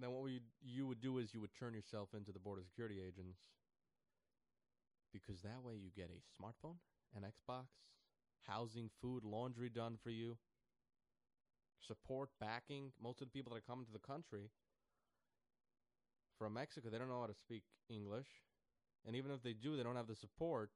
then 0.00 0.10
what 0.10 0.30
you 0.30 0.40
you 0.62 0.86
would 0.86 1.00
do 1.00 1.18
is 1.18 1.34
you 1.34 1.40
would 1.40 1.54
turn 1.54 1.74
yourself 1.74 2.08
into 2.16 2.32
the 2.32 2.38
border 2.38 2.62
security 2.64 3.00
agents 3.00 3.38
because 5.12 5.42
that 5.42 5.62
way 5.62 5.74
you 5.74 5.90
get 5.94 6.10
a 6.10 6.20
smartphone, 6.34 6.76
an 7.14 7.22
Xbox, 7.22 7.66
housing, 8.46 8.90
food, 9.00 9.22
laundry 9.24 9.68
done 9.68 9.96
for 10.02 10.10
you, 10.10 10.36
support, 11.86 12.30
backing. 12.40 12.90
Most 13.00 13.20
of 13.20 13.28
the 13.28 13.32
people 13.32 13.52
that 13.52 13.58
are 13.58 13.70
coming 13.70 13.86
to 13.86 13.92
the 13.92 14.00
country 14.00 14.50
from 16.36 16.54
Mexico, 16.54 16.88
they 16.90 16.98
don't 16.98 17.08
know 17.08 17.20
how 17.20 17.28
to 17.28 17.34
speak 17.34 17.62
English, 17.88 18.26
and 19.06 19.14
even 19.14 19.30
if 19.30 19.42
they 19.42 19.52
do, 19.52 19.76
they 19.76 19.84
don't 19.84 19.96
have 19.96 20.08
the 20.08 20.16
support 20.16 20.70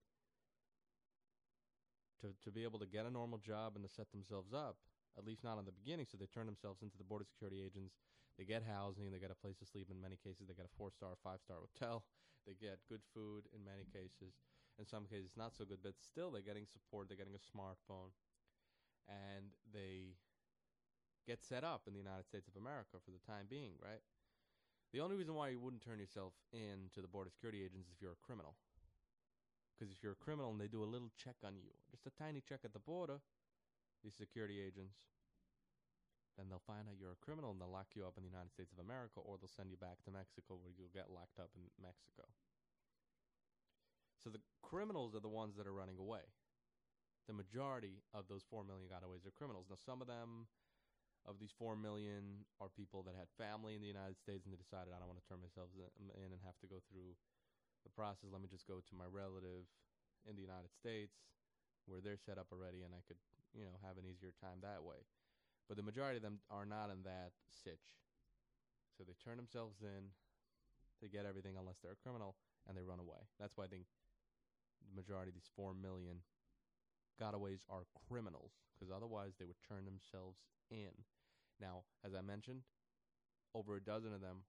to 2.20 2.34
to 2.44 2.50
be 2.50 2.64
able 2.64 2.78
to 2.78 2.86
get 2.86 3.06
a 3.06 3.10
normal 3.10 3.38
job 3.38 3.72
and 3.74 3.84
to 3.84 3.90
set 3.90 4.10
themselves 4.10 4.52
up 4.52 4.76
at 5.18 5.26
least 5.26 5.42
not 5.42 5.58
in 5.58 5.66
the 5.66 5.74
beginning. 5.74 6.06
So 6.06 6.16
they 6.16 6.30
turn 6.30 6.46
themselves 6.46 6.80
into 6.80 6.96
the 6.96 7.04
border 7.04 7.26
security 7.26 7.58
agents. 7.58 7.98
They 8.38 8.46
get 8.46 8.62
housing. 8.62 9.10
They 9.10 9.18
get 9.18 9.34
a 9.34 9.42
place 9.42 9.58
to 9.58 9.66
sleep. 9.66 9.90
In 9.90 10.00
many 10.00 10.14
cases, 10.14 10.46
they 10.46 10.54
get 10.54 10.70
a 10.70 10.76
four 10.78 10.94
star, 10.94 11.18
five 11.22 11.42
star 11.42 11.58
hotel. 11.58 12.06
They 12.46 12.56
get 12.56 12.80
good 12.88 13.04
food. 13.12 13.44
In 13.52 13.60
many 13.60 13.84
cases, 13.92 14.40
in 14.80 14.88
some 14.88 15.04
cases, 15.04 15.36
not 15.36 15.52
so 15.52 15.68
good, 15.68 15.84
but 15.84 16.00
still, 16.00 16.32
they're 16.32 16.40
getting 16.40 16.64
support. 16.64 17.04
They're 17.04 17.20
getting 17.20 17.36
a 17.36 17.44
smartphone, 17.44 18.08
and 19.04 19.52
they 19.68 20.16
get 21.28 21.44
set 21.44 21.60
up 21.60 21.84
in 21.84 21.92
the 21.92 22.00
United 22.00 22.24
States 22.24 22.48
of 22.48 22.56
America 22.56 22.96
for 23.04 23.12
the 23.12 23.20
time 23.20 23.52
being, 23.52 23.76
right? 23.84 24.00
The 24.96 25.04
only 25.04 25.12
reason 25.20 25.34
why 25.34 25.52
you 25.52 25.60
wouldn't 25.60 25.84
turn 25.84 26.00
yourself 26.00 26.32
in 26.48 26.88
to 26.96 27.02
the 27.04 27.10
border 27.10 27.28
security 27.28 27.60
agents 27.60 27.92
is 27.92 27.92
if 27.92 28.00
you're 28.00 28.16
a 28.16 28.24
criminal. 28.24 28.56
Because 29.78 29.94
if 29.94 30.02
you're 30.02 30.18
a 30.18 30.24
criminal 30.26 30.50
and 30.50 30.58
they 30.58 30.66
do 30.66 30.82
a 30.82 30.90
little 30.90 31.14
check 31.14 31.38
on 31.46 31.54
you, 31.54 31.70
just 31.86 32.02
a 32.10 32.10
tiny 32.18 32.42
check 32.42 32.66
at 32.66 32.74
the 32.74 32.82
border, 32.82 33.22
these 34.02 34.18
security 34.18 34.58
agents, 34.58 34.98
then 36.34 36.50
they'll 36.50 36.66
find 36.66 36.90
out 36.90 36.98
you're 36.98 37.14
a 37.14 37.22
criminal 37.22 37.54
and 37.54 37.62
they'll 37.62 37.70
lock 37.70 37.94
you 37.94 38.02
up 38.02 38.18
in 38.18 38.26
the 38.26 38.30
United 38.30 38.50
States 38.50 38.74
of 38.74 38.82
America 38.82 39.22
or 39.22 39.38
they'll 39.38 39.50
send 39.50 39.70
you 39.70 39.78
back 39.78 40.02
to 40.02 40.10
Mexico 40.10 40.58
where 40.58 40.74
you'll 40.74 40.90
get 40.90 41.14
locked 41.14 41.38
up 41.38 41.54
in 41.54 41.62
Mexico. 41.78 42.26
So 44.18 44.34
the 44.34 44.42
criminals 44.66 45.14
are 45.14 45.22
the 45.22 45.30
ones 45.30 45.54
that 45.54 45.66
are 45.66 45.74
running 45.74 45.98
away. 45.98 46.26
The 47.30 47.38
majority 47.38 48.02
of 48.10 48.26
those 48.26 48.42
4 48.50 48.66
million 48.66 48.90
gotaways 48.90 49.26
are 49.26 49.34
criminals. 49.34 49.70
Now, 49.70 49.78
some 49.78 50.02
of 50.02 50.10
them, 50.10 50.50
of 51.22 51.38
these 51.38 51.54
4 51.54 51.78
million, 51.78 52.46
are 52.58 52.70
people 52.70 53.06
that 53.06 53.14
had 53.14 53.30
family 53.38 53.78
in 53.78 53.82
the 53.82 53.90
United 53.90 54.18
States 54.18 54.42
and 54.42 54.50
they 54.50 54.58
decided, 54.58 54.90
I 54.90 54.98
don't 54.98 55.10
want 55.10 55.22
to 55.22 55.28
turn 55.28 55.42
myself 55.42 55.70
in 55.78 56.30
and 56.34 56.42
have 56.42 56.58
to 56.62 56.70
go 56.70 56.82
through 56.90 57.14
the 57.84 57.92
process. 57.92 58.30
Let 58.32 58.42
me 58.42 58.48
just 58.50 58.66
go 58.66 58.80
to 58.80 58.94
my 58.94 59.06
relative 59.08 59.66
in 60.26 60.34
the 60.36 60.44
United 60.44 60.70
States 60.74 61.14
where 61.86 62.04
they're 62.04 62.20
set 62.20 62.36
up 62.36 62.52
already 62.52 62.84
and 62.84 62.92
I 62.92 63.00
could 63.08 63.20
you 63.56 63.64
know, 63.64 63.76
have 63.80 63.96
an 63.96 64.04
easier 64.04 64.32
time 64.36 64.60
that 64.60 64.84
way. 64.84 65.00
But 65.66 65.76
the 65.76 65.86
majority 65.86 66.16
of 66.16 66.24
them 66.24 66.40
are 66.52 66.64
not 66.64 66.92
in 66.92 67.04
that 67.04 67.32
sitch. 67.48 67.96
So 68.96 69.04
they 69.04 69.16
turn 69.20 69.36
themselves 69.36 69.80
in, 69.80 70.12
they 71.00 71.08
get 71.08 71.24
everything 71.24 71.56
unless 71.56 71.78
they're 71.80 71.96
a 71.96 72.04
criminal, 72.04 72.36
and 72.66 72.76
they 72.76 72.82
run 72.82 73.00
away. 73.00 73.28
That's 73.38 73.56
why 73.56 73.64
I 73.64 73.72
think 73.72 73.84
the 74.84 74.96
majority 74.96 75.30
of 75.30 75.36
these 75.36 75.48
4 75.54 75.72
million 75.74 76.24
gotaways 77.20 77.62
are 77.68 77.86
criminals, 78.08 78.52
because 78.74 78.92
otherwise 78.92 79.36
they 79.38 79.46
would 79.46 79.60
turn 79.62 79.84
themselves 79.84 80.40
in. 80.70 80.92
Now, 81.60 81.84
as 82.04 82.14
I 82.14 82.22
mentioned, 82.22 82.62
over 83.54 83.76
a 83.76 83.82
dozen 83.82 84.12
of 84.12 84.20
them 84.20 84.42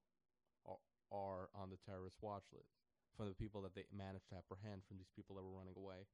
are, 0.65 0.81
are 1.11 1.49
on 1.53 1.69
the 1.69 1.81
terrorist 1.85 2.17
watch 2.21 2.45
list 2.53 2.88
from 3.19 3.27
the 3.27 3.35
people 3.35 3.59
that 3.67 3.75
they 3.75 3.83
managed 3.91 4.29
to 4.31 4.39
apprehend 4.39 4.79
from 4.87 4.95
these 4.95 5.11
people 5.13 5.35
that 5.35 5.43
were 5.43 5.59
running 5.59 5.75
away. 5.75 6.07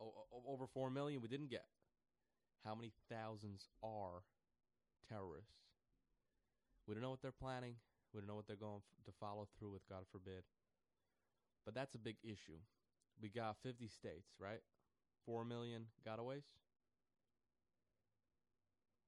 O- 0.00 0.14
over 0.46 0.68
4 0.70 0.88
million 0.88 1.20
we 1.20 1.26
didn't 1.26 1.50
get. 1.50 1.66
How 2.64 2.76
many 2.76 2.92
thousands 3.10 3.66
are 3.82 4.22
terrorists? 5.10 5.66
We 6.86 6.94
don't 6.94 7.02
know 7.02 7.10
what 7.10 7.22
they're 7.22 7.32
planning. 7.34 7.74
We 8.12 8.20
don't 8.20 8.28
know 8.28 8.36
what 8.36 8.46
they're 8.46 8.54
going 8.54 8.82
to 9.04 9.12
follow 9.18 9.48
through 9.58 9.72
with, 9.72 9.82
God 9.88 10.04
forbid. 10.12 10.44
But 11.64 11.74
that's 11.74 11.96
a 11.96 11.98
big 11.98 12.18
issue. 12.22 12.62
We 13.20 13.28
got 13.28 13.56
50 13.64 13.88
states, 13.88 14.30
right? 14.38 14.62
4 15.26 15.44
million 15.44 15.86
gotaways. 16.06 16.46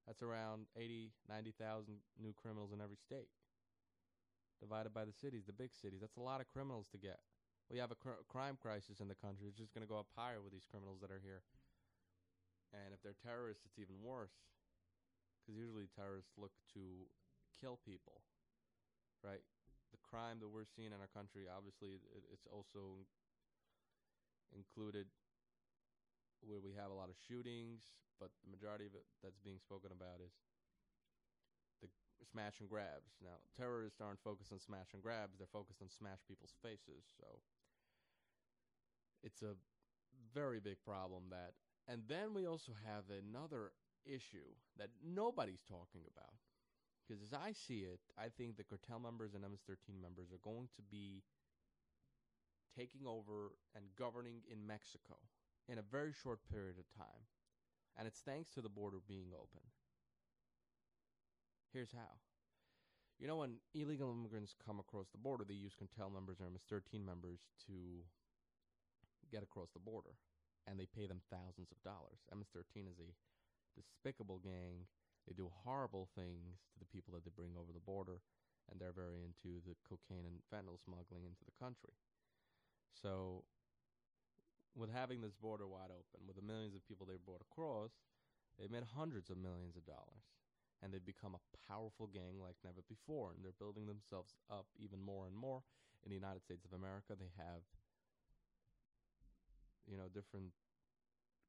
That's 0.05 0.21
around 0.21 0.65
80, 0.75 1.13
90,000 1.29 1.95
new 2.21 2.33
criminals 2.33 2.73
in 2.73 2.81
every 2.81 2.97
state. 2.97 3.29
Divided 4.59 4.93
by 4.93 5.05
the 5.05 5.13
cities, 5.13 5.45
the 5.45 5.53
big 5.53 5.73
cities. 5.73 6.01
That's 6.01 6.17
a 6.17 6.25
lot 6.25 6.41
of 6.41 6.49
criminals 6.49 6.89
to 6.91 6.97
get. 6.97 7.21
We 7.69 7.77
have 7.77 7.91
a 7.91 7.99
cr- 7.99 8.25
crime 8.25 8.57
crisis 8.57 8.99
in 8.99 9.07
the 9.07 9.19
country. 9.19 9.45
It's 9.45 9.59
just 9.59 9.73
going 9.75 9.85
to 9.85 9.91
go 9.91 9.99
up 9.99 10.09
higher 10.15 10.41
with 10.41 10.55
these 10.55 10.65
criminals 10.65 10.97
that 11.01 11.11
are 11.11 11.21
here. 11.21 11.43
And 12.73 12.95
if 12.95 13.03
they're 13.03 13.17
terrorists, 13.19 13.63
it's 13.67 13.77
even 13.77 14.01
worse. 14.01 14.33
Because 15.39 15.59
usually 15.59 15.87
terrorists 15.93 16.35
look 16.35 16.51
to 16.73 17.07
kill 17.59 17.79
people, 17.85 18.23
right? 19.23 19.43
The 19.91 20.01
crime 20.03 20.39
that 20.41 20.51
we're 20.51 20.67
seeing 20.67 20.91
in 20.91 20.99
our 20.99 21.11
country, 21.11 21.47
obviously, 21.47 21.99
it, 22.11 22.23
it's 22.33 22.47
also 22.49 23.07
included 24.51 25.07
where 26.43 26.59
we 26.59 26.75
have 26.75 26.91
a 26.91 26.97
lot 26.97 27.09
of 27.09 27.17
shootings, 27.19 27.95
but 28.19 28.31
the 28.43 28.51
majority 28.51 28.85
of 28.87 28.95
it 28.95 29.05
that's 29.23 29.39
being 29.41 29.59
spoken 29.59 29.91
about 29.91 30.23
is 30.23 30.33
smash 32.25 32.59
and 32.59 32.69
grabs. 32.69 33.13
Now, 33.21 33.37
terrorists 33.55 34.01
aren't 34.01 34.23
focused 34.23 34.51
on 34.51 34.59
smash 34.59 34.93
and 34.93 35.03
grabs, 35.03 35.37
they're 35.37 35.51
focused 35.51 35.81
on 35.81 35.89
smash 35.89 36.19
people's 36.27 36.55
faces. 36.63 37.05
So 37.19 37.41
it's 39.23 39.41
a 39.41 39.53
very 40.33 40.59
big 40.59 40.81
problem 40.83 41.29
that 41.29 41.53
and 41.87 42.03
then 42.07 42.33
we 42.33 42.45
also 42.45 42.73
have 42.85 43.05
another 43.07 43.71
issue 44.05 44.59
that 44.77 44.89
nobody's 44.99 45.63
talking 45.63 46.03
about. 46.11 46.35
Because 47.07 47.23
as 47.23 47.31
I 47.31 47.53
see 47.53 47.87
it, 47.87 48.01
I 48.19 48.27
think 48.27 48.57
the 48.57 48.67
cartel 48.67 48.99
members 48.99 49.33
and 49.33 49.43
MS-13 49.43 50.01
members 50.01 50.27
are 50.33 50.43
going 50.43 50.67
to 50.75 50.81
be 50.81 51.23
taking 52.75 53.07
over 53.07 53.55
and 53.73 53.85
governing 53.97 54.43
in 54.51 54.67
Mexico 54.67 55.15
in 55.69 55.79
a 55.79 55.81
very 55.81 56.11
short 56.11 56.39
period 56.51 56.75
of 56.77 56.91
time. 56.91 57.23
And 57.97 58.07
it's 58.07 58.19
thanks 58.19 58.51
to 58.51 58.61
the 58.61 58.69
border 58.69 58.99
being 59.07 59.31
open. 59.33 59.63
Here's 61.73 61.91
how. 61.91 62.19
You 63.19 63.27
know, 63.27 63.41
when 63.41 63.57
illegal 63.73 64.13
immigrants 64.13 64.53
come 64.53 64.79
across 64.79 65.09
the 65.09 65.17
border, 65.17 65.43
they 65.43 65.57
use 65.57 65.73
cartel 65.73 66.09
members 66.13 66.37
or 66.39 66.45
MS-13 66.49 67.03
members 67.03 67.49
to 67.65 68.05
get 69.31 69.41
across 69.41 69.73
the 69.73 69.81
border, 69.81 70.13
and 70.69 70.79
they 70.79 70.85
pay 70.85 71.07
them 71.09 71.25
thousands 71.33 71.73
of 71.73 71.81
dollars. 71.81 72.21
MS-13 72.29 72.85
is 72.85 73.01
a 73.01 73.09
despicable 73.73 74.39
gang. 74.39 74.85
They 75.25 75.33
do 75.33 75.49
horrible 75.65 76.07
things 76.13 76.61
to 76.71 76.79
the 76.79 76.87
people 76.93 77.13
that 77.17 77.25
they 77.25 77.33
bring 77.33 77.57
over 77.57 77.73
the 77.73 77.83
border, 77.83 78.21
and 78.69 78.79
they're 78.79 78.95
very 78.95 79.25
into 79.25 79.59
the 79.65 79.75
cocaine 79.83 80.29
and 80.29 80.39
fentanyl 80.47 80.77
smuggling 80.77 81.25
into 81.25 81.43
the 81.43 81.57
country. 81.57 81.97
So, 82.93 83.43
with 84.77 84.93
having 84.93 85.21
this 85.25 85.33
border 85.33 85.67
wide 85.67 85.89
open, 85.89 86.29
with 86.29 86.37
the 86.37 86.45
millions 86.45 86.77
of 86.77 86.85
people 86.85 87.09
they 87.09 87.17
brought 87.17 87.41
across, 87.41 87.91
they've 88.55 88.71
made 88.71 88.85
hundreds 88.95 89.33
of 89.33 89.41
millions 89.41 89.75
of 89.75 89.89
dollars. 89.89 90.36
And 90.81 90.93
they've 90.93 91.03
become 91.03 91.33
a 91.33 91.43
powerful 91.65 92.05
gang 92.07 92.37
like 92.37 92.55
never 92.63 92.85
before. 92.85 93.33
And 93.33 93.41
they're 93.41 93.57
building 93.57 93.87
themselves 93.87 94.35
up 94.49 94.67
even 94.77 95.01
more 95.01 95.25
and 95.25 95.35
more. 95.35 95.63
In 96.05 96.09
the 96.09 96.19
United 96.19 96.45
States 96.45 96.63
of 96.65 96.77
America, 96.77 97.17
they 97.17 97.33
have, 97.37 97.65
you 99.89 99.97
know, 99.97 100.05
different 100.13 100.53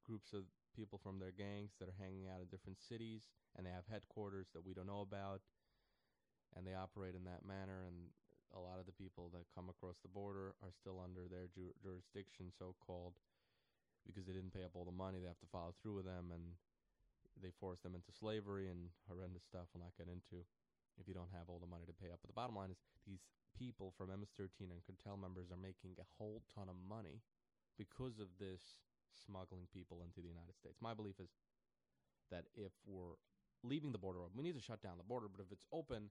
groups 0.03 0.33
of 0.33 0.49
people 0.73 0.97
from 0.97 1.21
their 1.21 1.35
gangs 1.37 1.77
that 1.77 1.89
are 1.89 2.01
hanging 2.01 2.33
out 2.33 2.41
in 2.41 2.49
different 2.49 2.81
cities. 2.81 3.29
And 3.57 3.67
they 3.67 3.75
have 3.75 3.85
headquarters 3.85 4.49
that 4.55 4.65
we 4.65 4.73
don't 4.73 4.89
know 4.89 5.05
about. 5.05 5.45
And 6.57 6.65
they 6.65 6.73
operate 6.73 7.13
in 7.13 7.29
that 7.29 7.45
manner. 7.45 7.85
And 7.85 8.09
a 8.57 8.61
lot 8.61 8.81
of 8.81 8.87
the 8.87 8.97
people 8.97 9.29
that 9.37 9.45
come 9.53 9.69
across 9.69 10.01
the 10.01 10.09
border 10.09 10.57
are 10.65 10.73
still 10.73 11.01
under 11.05 11.29
their 11.29 11.53
ju- 11.53 11.77
jurisdiction, 11.83 12.49
so 12.57 12.75
called, 12.81 13.21
because 14.07 14.25
they 14.25 14.33
didn't 14.33 14.55
pay 14.57 14.65
up 14.65 14.73
all 14.73 14.89
the 14.89 14.95
money. 14.95 15.21
They 15.21 15.29
have 15.29 15.45
to 15.45 15.53
follow 15.53 15.75
through 15.83 16.01
with 16.01 16.09
them, 16.09 16.33
and 16.33 16.57
they 17.43 17.55
force 17.61 17.81
them 17.81 17.95
into 17.95 18.13
slavery 18.13 18.69
and 18.69 18.91
horrendous 19.07 19.45
stuff 19.45 19.71
we'll 19.73 19.85
not 19.85 19.97
get 19.97 20.11
into 20.11 20.45
if 20.99 21.07
you 21.07 21.15
don't 21.15 21.31
have 21.33 21.47
all 21.47 21.63
the 21.63 21.71
money 21.71 21.87
to 21.87 21.95
pay 21.95 22.11
up. 22.11 22.19
But 22.21 22.29
the 22.29 22.39
bottom 22.39 22.59
line 22.59 22.75
is 22.75 22.83
these 23.07 23.23
people 23.55 23.95
from 23.97 24.11
MS-13 24.11 24.71
and 24.71 24.83
cartel 24.83 25.17
members 25.17 25.51
are 25.51 25.61
making 25.61 25.95
a 25.99 26.11
whole 26.19 26.43
ton 26.55 26.67
of 26.67 26.79
money 26.79 27.23
because 27.79 28.19
of 28.19 28.29
this 28.43 28.83
smuggling 29.15 29.71
people 29.71 30.03
into 30.03 30.21
the 30.21 30.31
United 30.31 30.59
States. 30.59 30.83
My 30.83 30.95
belief 30.95 31.23
is 31.23 31.31
that 32.31 32.51
if 32.55 32.75
we're 32.85 33.19
leaving 33.63 33.93
the 33.95 34.03
border 34.03 34.21
open, 34.21 34.37
we 34.37 34.45
need 34.45 34.59
to 34.59 34.63
shut 34.63 34.83
down 34.83 34.99
the 34.99 35.07
border. 35.07 35.27
But 35.31 35.43
if 35.43 35.51
it's 35.51 35.67
open, 35.73 36.11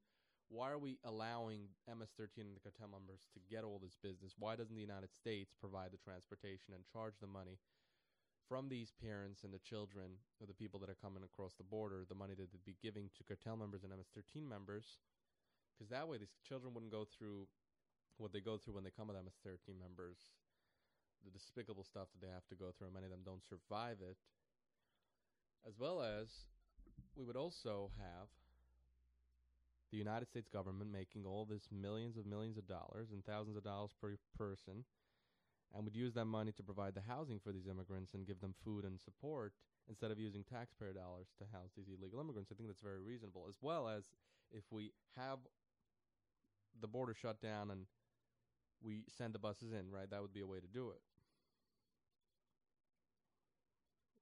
why 0.50 0.72
are 0.72 0.80
we 0.80 0.98
allowing 1.04 1.68
MS-13 1.88 2.48
and 2.48 2.56
the 2.56 2.64
cartel 2.64 2.88
members 2.88 3.28
to 3.36 3.40
get 3.52 3.68
all 3.68 3.80
this 3.84 4.00
business? 4.00 4.36
Why 4.40 4.56
doesn't 4.56 4.76
the 4.76 4.82
United 4.82 5.12
States 5.12 5.52
provide 5.60 5.92
the 5.92 6.00
transportation 6.00 6.72
and 6.74 6.88
charge 6.88 7.20
the 7.20 7.28
money 7.28 7.60
from 8.48 8.70
these 8.70 8.92
parents 9.04 9.44
and 9.44 9.54
the 9.54 9.60
children 9.60 10.20
or 10.40 10.48
the 10.48 10.56
people 10.56 10.80
that 10.80 10.90
are 10.90 11.04
coming 11.04 11.24
across 11.24 11.54
the 11.56 11.68
border, 11.68 12.04
the 12.08 12.16
money 12.16 12.34
that 12.34 12.52
they'd 12.52 12.66
be 12.66 12.80
giving 12.82 13.10
to 13.18 13.24
cartel 13.24 13.58
members 13.58 13.84
and 13.84 13.92
MS-13 13.92 14.48
members? 14.48 14.98
Because 15.76 15.92
that 15.92 16.08
way 16.08 16.18
these 16.18 16.34
children 16.48 16.74
wouldn't 16.74 16.92
go 16.92 17.06
through 17.06 17.48
what 18.18 18.34
they 18.34 18.40
go 18.42 18.58
through 18.58 18.74
when 18.74 18.84
they 18.84 18.96
come 18.96 19.08
with 19.08 19.18
MS-13 19.18 19.78
members, 19.78 20.18
the 21.24 21.32
despicable 21.32 21.84
stuff 21.84 22.08
that 22.14 22.26
they 22.26 22.34
have 22.34 22.48
to 22.50 22.56
go 22.56 22.74
through, 22.74 22.88
and 22.88 22.96
many 22.96 23.06
of 23.06 23.12
them 23.12 23.22
don't 23.24 23.46
survive 23.46 23.98
it. 24.02 24.18
As 25.68 25.78
well 25.78 26.02
as 26.02 26.28
we 27.16 27.24
would 27.24 27.36
also 27.36 27.92
have 28.00 28.28
the 29.92 29.98
United 29.98 30.28
States 30.28 30.50
government 30.52 30.92
making 30.92 31.26
all 31.26 31.46
this 31.46 31.68
millions 31.72 32.18
of 32.18 32.26
millions 32.26 32.58
of 32.58 32.68
dollars 32.68 33.10
and 33.12 33.24
thousands 33.24 33.56
of 33.56 33.64
dollars 33.64 33.92
per 34.02 34.18
person 34.38 34.84
and 35.76 35.84
would 35.84 35.96
use 35.96 36.14
that 36.14 36.26
money 36.26 36.52
to 36.52 36.64
provide 36.64 36.96
the 36.96 37.02
housing 37.08 37.40
for 37.40 37.52
these 37.52 37.68
immigrants 37.68 38.14
and 38.14 38.26
give 38.26 38.40
them 38.40 38.54
food 38.64 38.86
and 38.86 39.00
support 39.00 39.54
instead 39.90 40.12
of 40.12 40.20
using 40.20 40.44
taxpayer 40.44 40.94
dollars 40.94 41.28
to 41.38 41.46
house 41.52 41.72
these 41.76 41.88
illegal 41.88 42.20
immigrants. 42.20 42.52
I 42.52 42.56
think 42.56 42.70
that's 42.70 42.82
very 42.82 43.00
reasonable. 43.00 43.46
As 43.48 43.58
well 43.62 43.88
as 43.88 44.04
if 44.52 44.64
we 44.72 44.92
have 45.16 45.40
the 46.80 46.88
border 46.88 47.14
shut 47.14 47.42
down 47.42 47.72
and 47.72 47.86
we 48.82 49.04
send 49.18 49.34
the 49.34 49.40
buses 49.40 49.72
in, 49.74 49.90
right? 49.92 50.10
That 50.10 50.22
would 50.22 50.34
be 50.34 50.42
a 50.42 50.48
way 50.48 50.60
to 50.60 50.68
do 50.68 50.90
it. 50.90 51.02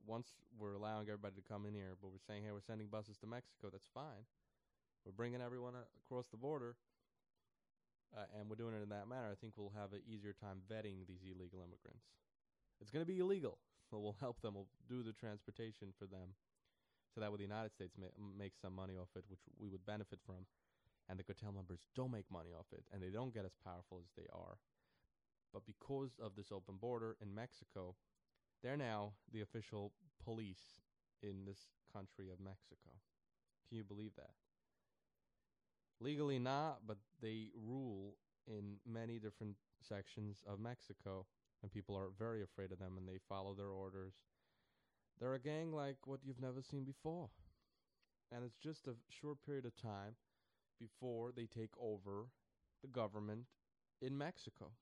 Once 0.07 0.27
we're 0.59 0.73
allowing 0.73 1.07
everybody 1.07 1.35
to 1.35 1.41
come 1.41 1.65
in 1.65 1.73
here, 1.73 1.97
but 2.01 2.11
we're 2.11 2.25
saying, 2.27 2.43
hey, 2.43 2.51
we're 2.51 2.61
sending 2.61 2.87
buses 2.87 3.17
to 3.17 3.27
Mexico, 3.27 3.69
that's 3.71 3.89
fine. 3.93 4.29
We're 5.03 5.11
bringing 5.11 5.41
everyone 5.41 5.73
across 6.05 6.27
the 6.27 6.37
border, 6.37 6.75
uh, 8.15 8.25
and 8.39 8.49
we're 8.49 8.55
doing 8.55 8.73
it 8.73 8.81
in 8.81 8.89
that 8.89 9.07
manner. 9.07 9.27
I 9.31 9.35
think 9.35 9.53
we'll 9.55 9.75
have 9.75 9.93
an 9.93 10.01
easier 10.07 10.33
time 10.33 10.63
vetting 10.71 11.05
these 11.07 11.21
illegal 11.27 11.59
immigrants. 11.59 12.07
It's 12.79 12.89
going 12.89 13.03
to 13.03 13.11
be 13.11 13.19
illegal, 13.19 13.59
but 13.91 13.99
we'll 13.99 14.17
help 14.19 14.41
them. 14.41 14.55
We'll 14.55 14.71
do 14.87 15.03
the 15.03 15.13
transportation 15.13 15.91
for 15.99 16.05
them, 16.05 16.35
so 17.13 17.21
that 17.21 17.31
way 17.31 17.37
the 17.37 17.51
United 17.51 17.71
States 17.71 17.95
ma- 17.99 18.15
makes 18.19 18.59
some 18.61 18.75
money 18.75 18.95
off 18.95 19.11
it, 19.15 19.23
which 19.27 19.43
we 19.59 19.69
would 19.69 19.85
benefit 19.85 20.19
from, 20.25 20.47
and 21.09 21.19
the 21.19 21.23
cartel 21.23 21.51
members 21.51 21.87
don't 21.95 22.11
make 22.11 22.31
money 22.31 22.51
off 22.57 22.67
it, 22.71 22.83
and 22.93 23.01
they 23.01 23.11
don't 23.11 23.33
get 23.33 23.45
as 23.45 23.55
powerful 23.63 23.99
as 23.99 24.11
they 24.15 24.27
are. 24.33 24.57
But 25.53 25.65
because 25.65 26.19
of 26.19 26.35
this 26.35 26.51
open 26.51 26.75
border 26.75 27.15
in 27.21 27.33
Mexico, 27.33 27.95
they're 28.61 28.77
now 28.77 29.13
the 29.31 29.41
official 29.41 29.93
police 30.23 30.81
in 31.21 31.45
this 31.45 31.67
country 31.93 32.29
of 32.29 32.39
Mexico. 32.39 32.91
Can 33.67 33.77
you 33.77 33.83
believe 33.83 34.11
that? 34.17 34.31
Legally 35.99 36.39
not, 36.39 36.79
but 36.87 36.97
they 37.21 37.49
rule 37.55 38.15
in 38.47 38.77
many 38.85 39.19
different 39.19 39.55
sections 39.81 40.43
of 40.47 40.59
Mexico, 40.59 41.25
and 41.61 41.71
people 41.71 41.95
are 41.95 42.09
very 42.17 42.43
afraid 42.43 42.71
of 42.71 42.79
them 42.79 42.97
and 42.97 43.07
they 43.07 43.17
follow 43.29 43.53
their 43.53 43.69
orders. 43.69 44.13
They're 45.19 45.33
a 45.35 45.39
gang 45.39 45.73
like 45.73 46.07
what 46.07 46.21
you've 46.23 46.41
never 46.41 46.61
seen 46.61 46.85
before. 46.85 47.29
And 48.31 48.43
it's 48.43 48.57
just 48.57 48.87
a 48.87 48.95
short 49.09 49.41
period 49.45 49.65
of 49.65 49.75
time 49.75 50.15
before 50.79 51.31
they 51.31 51.45
take 51.47 51.71
over 51.79 52.27
the 52.81 52.87
government 52.87 53.45
in 54.01 54.17
Mexico. 54.17 54.73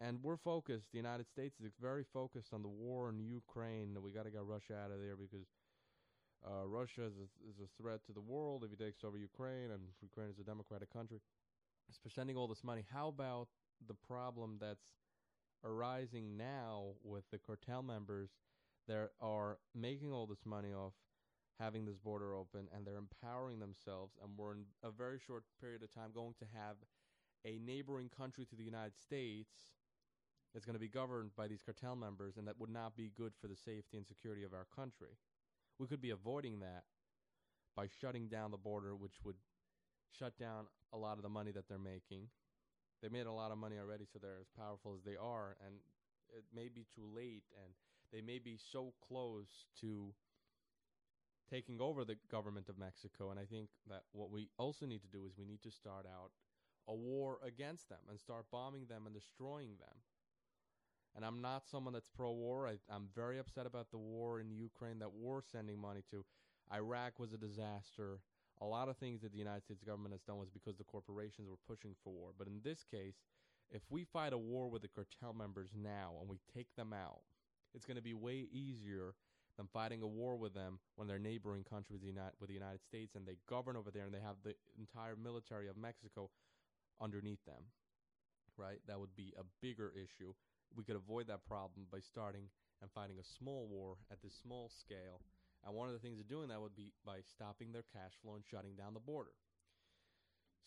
and 0.00 0.22
we're 0.22 0.36
focused. 0.36 0.90
The 0.92 0.98
United 0.98 1.26
States 1.28 1.60
is 1.60 1.72
very 1.80 2.04
focused 2.12 2.52
on 2.52 2.62
the 2.62 2.68
war 2.68 3.08
in 3.08 3.18
Ukraine. 3.20 3.96
We 4.02 4.12
got 4.12 4.24
to 4.24 4.30
get 4.30 4.44
Russia 4.44 4.74
out 4.74 4.90
of 4.90 5.00
there 5.00 5.16
because 5.16 5.46
uh, 6.44 6.66
Russia 6.66 7.04
is 7.04 7.14
a, 7.16 7.48
is 7.48 7.58
a 7.60 7.82
threat 7.82 8.04
to 8.06 8.12
the 8.12 8.20
world 8.20 8.64
if 8.64 8.70
he 8.70 8.76
takes 8.76 9.04
over 9.04 9.18
Ukraine, 9.18 9.70
and 9.70 9.82
Ukraine 10.02 10.30
is 10.30 10.38
a 10.38 10.44
democratic 10.44 10.92
country. 10.92 11.20
Spending 12.08 12.36
all 12.36 12.48
this 12.48 12.64
money. 12.64 12.84
How 12.92 13.08
about 13.08 13.48
the 13.86 13.94
problem 13.94 14.56
that's 14.60 14.86
arising 15.64 16.36
now 16.36 16.94
with 17.04 17.24
the 17.30 17.38
cartel 17.38 17.82
members 17.82 18.30
that 18.88 19.10
are 19.20 19.58
making 19.74 20.12
all 20.12 20.26
this 20.26 20.44
money 20.44 20.72
off 20.72 20.92
having 21.58 21.86
this 21.86 21.98
border 21.98 22.34
open 22.34 22.68
and 22.74 22.86
they're 22.86 22.96
empowering 22.96 23.58
themselves 23.58 24.14
and 24.22 24.30
we're 24.36 24.52
in 24.52 24.64
a 24.84 24.90
very 24.90 25.18
short 25.18 25.44
period 25.60 25.82
of 25.82 25.92
time 25.92 26.10
going 26.14 26.34
to 26.38 26.44
have 26.54 26.76
a 27.44 27.58
neighboring 27.64 28.10
country 28.14 28.44
to 28.44 28.56
the 28.56 28.62
United 28.62 28.92
States 28.96 29.72
that's 30.52 30.66
going 30.66 30.74
to 30.74 30.80
be 30.80 30.88
governed 30.88 31.30
by 31.36 31.48
these 31.48 31.62
cartel 31.62 31.96
members 31.96 32.36
and 32.36 32.46
that 32.46 32.58
would 32.60 32.70
not 32.70 32.96
be 32.96 33.10
good 33.16 33.32
for 33.40 33.48
the 33.48 33.56
safety 33.56 33.96
and 33.96 34.06
security 34.06 34.44
of 34.44 34.52
our 34.52 34.66
country. 34.74 35.16
We 35.78 35.86
could 35.86 36.00
be 36.00 36.10
avoiding 36.10 36.60
that 36.60 36.84
by 37.76 37.88
shutting 38.00 38.28
down 38.28 38.50
the 38.50 38.56
border 38.56 38.94
which 38.94 39.16
would 39.24 39.36
shut 40.18 40.38
down 40.38 40.66
a 40.92 40.96
lot 40.96 41.16
of 41.16 41.22
the 41.22 41.28
money 41.28 41.52
that 41.52 41.68
they're 41.68 41.78
making. 41.78 42.28
They 43.02 43.08
made 43.08 43.26
a 43.26 43.32
lot 43.32 43.52
of 43.52 43.58
money 43.58 43.76
already 43.78 44.04
so 44.10 44.18
they're 44.18 44.40
as 44.40 44.48
powerful 44.56 44.94
as 44.96 45.02
they 45.04 45.16
are 45.16 45.56
and 45.64 45.76
it 46.36 46.44
may 46.54 46.68
be 46.68 46.86
too 46.94 47.06
late 47.14 47.44
and 47.62 47.74
they 48.12 48.20
may 48.20 48.38
be 48.38 48.56
so 48.56 48.94
close 49.06 49.66
to 49.80 50.14
taking 51.50 51.80
over 51.80 52.04
the 52.04 52.16
government 52.30 52.68
of 52.68 52.78
Mexico. 52.78 53.30
And 53.30 53.38
I 53.38 53.44
think 53.44 53.68
that 53.88 54.02
what 54.12 54.30
we 54.30 54.48
also 54.58 54.86
need 54.86 55.02
to 55.02 55.08
do 55.08 55.26
is 55.26 55.32
we 55.38 55.44
need 55.44 55.62
to 55.62 55.70
start 55.70 56.06
out 56.06 56.30
a 56.88 56.94
war 56.94 57.38
against 57.44 57.88
them 57.88 57.98
and 58.08 58.18
start 58.18 58.46
bombing 58.50 58.86
them 58.86 59.06
and 59.06 59.14
destroying 59.14 59.76
them. 59.78 59.98
And 61.16 61.24
I'm 61.24 61.40
not 61.40 61.66
someone 61.66 61.94
that's 61.94 62.10
pro 62.14 62.30
war. 62.30 62.70
I'm 62.90 63.08
very 63.14 63.38
upset 63.38 63.64
about 63.64 63.90
the 63.90 63.96
war 63.98 64.38
in 64.38 64.50
Ukraine 64.50 64.98
that 64.98 65.14
we're 65.14 65.40
sending 65.40 65.80
money 65.80 66.02
to. 66.10 66.24
Iraq 66.72 67.18
was 67.18 67.32
a 67.32 67.38
disaster. 67.38 68.20
A 68.60 68.66
lot 68.66 68.88
of 68.88 68.98
things 68.98 69.22
that 69.22 69.32
the 69.32 69.38
United 69.38 69.62
States 69.62 69.82
government 69.82 70.12
has 70.12 70.20
done 70.22 70.38
was 70.38 70.50
because 70.50 70.76
the 70.76 70.84
corporations 70.84 71.48
were 71.48 71.56
pushing 71.66 71.94
for 72.04 72.12
war. 72.12 72.30
But 72.36 72.48
in 72.48 72.60
this 72.62 72.84
case, 72.90 73.14
if 73.70 73.82
we 73.88 74.04
fight 74.04 74.34
a 74.34 74.38
war 74.38 74.68
with 74.68 74.82
the 74.82 74.88
cartel 74.88 75.32
members 75.32 75.70
now 75.74 76.12
and 76.20 76.28
we 76.28 76.38
take 76.54 76.68
them 76.76 76.92
out, 76.92 77.22
it's 77.74 77.86
going 77.86 77.96
to 77.96 78.02
be 78.02 78.14
way 78.14 78.46
easier 78.52 79.14
than 79.56 79.68
fighting 79.72 80.02
a 80.02 80.06
war 80.06 80.36
with 80.36 80.52
them 80.54 80.78
when 80.96 81.08
they're 81.08 81.18
neighboring 81.18 81.64
countries 81.64 82.00
with 82.02 82.48
the 82.48 82.54
United 82.54 82.82
States 82.82 83.14
and 83.14 83.26
they 83.26 83.38
govern 83.48 83.76
over 83.76 83.90
there 83.90 84.04
and 84.04 84.14
they 84.14 84.20
have 84.20 84.36
the 84.44 84.54
entire 84.78 85.16
military 85.16 85.68
of 85.68 85.76
Mexico 85.78 86.30
underneath 87.00 87.44
them. 87.46 87.72
Right? 88.58 88.80
That 88.86 89.00
would 89.00 89.16
be 89.16 89.32
a 89.38 89.44
bigger 89.62 89.92
issue. 89.94 90.32
We 90.76 90.84
could 90.84 90.96
avoid 90.96 91.26
that 91.28 91.48
problem 91.48 91.86
by 91.90 92.00
starting 92.00 92.52
and 92.82 92.90
fighting 92.92 93.16
a 93.18 93.24
small 93.38 93.66
war 93.66 93.96
at 94.12 94.20
this 94.22 94.36
small 94.36 94.70
scale. 94.80 95.24
And 95.64 95.74
one 95.74 95.88
of 95.88 95.94
the 95.94 96.04
things 96.04 96.20
of 96.20 96.28
doing 96.28 96.48
that 96.48 96.60
would 96.60 96.76
be 96.76 96.92
by 97.04 97.24
stopping 97.24 97.72
their 97.72 97.84
cash 97.92 98.12
flow 98.22 98.36
and 98.36 98.44
shutting 98.44 98.76
down 98.76 98.94
the 98.94 99.00
border. 99.00 99.32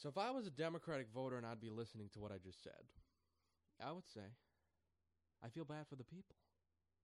So 0.02 0.10
if 0.10 0.18
I 0.18 0.32
was 0.32 0.48
a 0.48 0.52
Democratic 0.52 1.08
voter 1.14 1.38
and 1.38 1.46
I'd 1.46 1.62
be 1.62 1.70
listening 1.70 2.10
to 2.14 2.20
what 2.20 2.32
I 2.32 2.42
just 2.42 2.64
said, 2.64 2.90
I 3.80 3.92
would 3.92 4.08
say, 4.12 4.26
I 5.44 5.48
feel 5.50 5.64
bad 5.64 5.88
for 5.88 5.96
the 5.96 6.04
people 6.04 6.36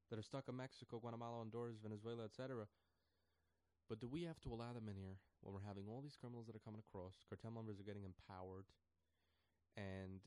that 0.10 0.20
are 0.20 0.26
stuck 0.26 0.50
in 0.50 0.58
Mexico, 0.58 1.00
Guatemala, 1.00 1.38
Honduras, 1.38 1.78
Venezuela, 1.82 2.26
etc. 2.26 2.68
But 3.88 4.00
do 4.00 4.08
we 4.08 4.24
have 4.24 4.40
to 4.42 4.52
allow 4.52 4.74
them 4.74 4.90
in 4.90 4.98
here 4.98 5.20
when 5.42 5.54
we're 5.54 5.68
having 5.68 5.86
all 5.88 6.02
these 6.02 6.18
criminals 6.20 6.48
that 6.48 6.56
are 6.56 6.66
coming 6.66 6.82
across? 6.82 7.14
Cartel 7.30 7.52
members 7.52 7.80
are 7.80 7.88
getting 7.88 8.04
empowered, 8.04 8.66
and 9.78 10.20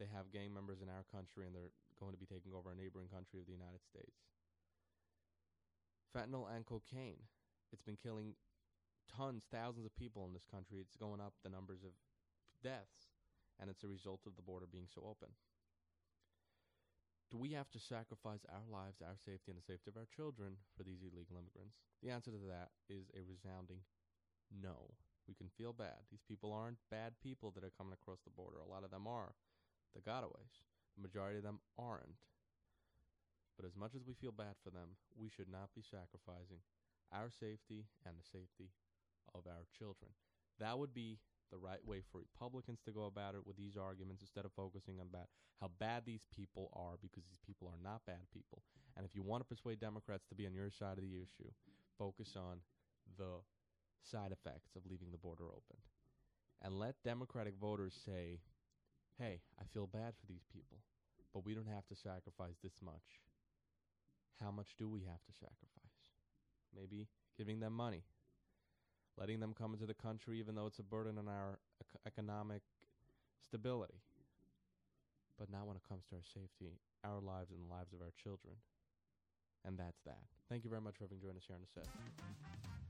they 0.00 0.08
have 0.08 0.32
gang 0.32 0.50
members 0.56 0.80
in 0.80 0.88
our 0.88 1.04
country, 1.12 1.44
and 1.44 1.52
they're 1.52 1.76
going 2.00 2.16
to 2.16 2.18
be 2.18 2.24
taking 2.24 2.56
over 2.56 2.72
a 2.72 2.80
neighboring 2.80 3.12
country 3.12 3.38
of 3.38 3.46
the 3.46 3.54
United 3.54 3.84
States. 3.84 4.24
Fentanyl 6.16 6.48
and 6.48 6.64
cocaine. 6.64 7.28
It's 7.70 7.84
been 7.84 8.00
killing 8.00 8.34
tons, 9.06 9.44
thousands 9.52 9.84
of 9.84 9.94
people 9.94 10.24
in 10.24 10.32
this 10.32 10.48
country. 10.48 10.80
It's 10.80 10.96
going 10.96 11.20
up 11.20 11.36
the 11.44 11.52
numbers 11.52 11.84
of 11.84 11.92
deaths, 12.64 13.12
and 13.60 13.68
it's 13.68 13.84
a 13.84 13.92
result 13.92 14.24
of 14.26 14.34
the 14.34 14.42
border 14.42 14.66
being 14.66 14.88
so 14.88 15.04
open. 15.04 15.36
Do 17.30 17.38
we 17.38 17.54
have 17.54 17.70
to 17.70 17.78
sacrifice 17.78 18.42
our 18.50 18.66
lives, 18.66 18.98
our 18.98 19.14
safety, 19.14 19.54
and 19.54 19.58
the 19.60 19.70
safety 19.70 19.86
of 19.86 20.00
our 20.00 20.08
children 20.10 20.58
for 20.74 20.82
these 20.82 21.04
illegal 21.06 21.38
immigrants? 21.38 21.78
The 22.02 22.10
answer 22.10 22.34
to 22.34 22.42
that 22.50 22.74
is 22.90 23.06
a 23.14 23.22
resounding 23.22 23.86
no. 24.50 24.98
We 25.28 25.38
can 25.38 25.46
feel 25.54 25.70
bad. 25.70 26.10
These 26.10 26.26
people 26.26 26.50
aren't 26.50 26.82
bad 26.90 27.14
people 27.22 27.54
that 27.54 27.62
are 27.62 27.70
coming 27.78 27.94
across 27.94 28.18
the 28.26 28.34
border. 28.34 28.58
A 28.58 28.66
lot 28.66 28.82
of 28.82 28.90
them 28.90 29.06
are. 29.06 29.30
The 29.94 30.02
gotaways. 30.02 30.62
The 30.96 31.02
majority 31.02 31.38
of 31.38 31.44
them 31.44 31.60
aren't. 31.78 32.18
But 33.56 33.66
as 33.66 33.76
much 33.76 33.94
as 33.94 34.06
we 34.06 34.14
feel 34.14 34.32
bad 34.32 34.56
for 34.64 34.70
them, 34.70 34.96
we 35.18 35.28
should 35.28 35.50
not 35.50 35.74
be 35.74 35.82
sacrificing 35.82 36.64
our 37.12 37.28
safety 37.28 37.84
and 38.06 38.16
the 38.16 38.24
safety 38.24 38.72
of 39.34 39.46
our 39.46 39.66
children. 39.76 40.10
That 40.58 40.78
would 40.78 40.94
be 40.94 41.18
the 41.50 41.58
right 41.58 41.82
way 41.84 42.00
for 42.00 42.22
Republicans 42.22 42.78
to 42.86 42.92
go 42.94 43.06
about 43.06 43.34
it 43.34 43.44
with 43.44 43.56
these 43.56 43.76
arguments 43.76 44.22
instead 44.22 44.44
of 44.44 44.52
focusing 44.54 45.00
on 45.00 45.06
about 45.10 45.26
how 45.60 45.70
bad 45.78 46.06
these 46.06 46.24
people 46.30 46.70
are 46.72 46.96
because 47.02 47.24
these 47.26 47.42
people 47.44 47.68
are 47.68 47.80
not 47.82 48.06
bad 48.06 48.22
people. 48.32 48.62
And 48.96 49.04
if 49.04 49.14
you 49.14 49.22
want 49.22 49.42
to 49.42 49.48
persuade 49.48 49.80
Democrats 49.80 50.24
to 50.28 50.34
be 50.34 50.46
on 50.46 50.54
your 50.54 50.70
side 50.70 50.96
of 50.96 51.04
the 51.04 51.18
issue, 51.18 51.50
focus 51.98 52.34
on 52.36 52.62
the 53.18 53.42
side 54.02 54.32
effects 54.32 54.72
of 54.76 54.86
leaving 54.88 55.10
the 55.10 55.18
border 55.18 55.44
open. 55.44 55.78
And 56.62 56.78
let 56.78 57.02
Democratic 57.04 57.54
voters 57.60 57.94
say, 58.06 58.38
hey, 59.20 59.40
I 59.60 59.64
feel 59.74 59.86
bad 59.86 60.16
for 60.18 60.26
these 60.26 60.44
people, 60.52 60.78
but 61.34 61.44
we 61.44 61.54
don't 61.54 61.68
have 61.68 61.86
to 61.88 61.94
sacrifice 61.94 62.56
this 62.64 62.80
much. 62.82 63.20
How 64.40 64.50
much 64.50 64.72
do 64.78 64.88
we 64.88 65.00
have 65.00 65.20
to 65.28 65.32
sacrifice? 65.36 66.00
Maybe 66.74 67.06
giving 67.36 67.60
them 67.60 67.74
money, 67.74 68.02
letting 69.18 69.38
them 69.38 69.52
come 69.52 69.74
into 69.74 69.84
the 69.84 69.94
country 69.94 70.38
even 70.40 70.54
though 70.54 70.66
it's 70.66 70.78
a 70.78 70.82
burden 70.82 71.18
on 71.18 71.28
our 71.28 71.58
ec- 71.80 72.00
economic 72.06 72.62
stability. 73.44 74.00
But 75.38 75.50
not 75.50 75.66
when 75.66 75.76
it 75.76 75.82
comes 75.88 76.04
to 76.10 76.16
our 76.16 76.24
safety, 76.24 76.72
our 77.04 77.20
lives, 77.20 77.50
and 77.50 77.60
the 77.64 77.72
lives 77.72 77.92
of 77.92 78.00
our 78.00 78.12
children. 78.22 78.56
And 79.64 79.78
that's 79.78 80.00
that. 80.06 80.20
Thank 80.48 80.64
you 80.64 80.70
very 80.70 80.82
much 80.82 80.96
for 80.96 81.04
having 81.04 81.20
joined 81.20 81.36
us 81.36 81.44
here 81.46 81.56
on 81.56 81.62
the 81.62 81.80
set. 81.80 82.89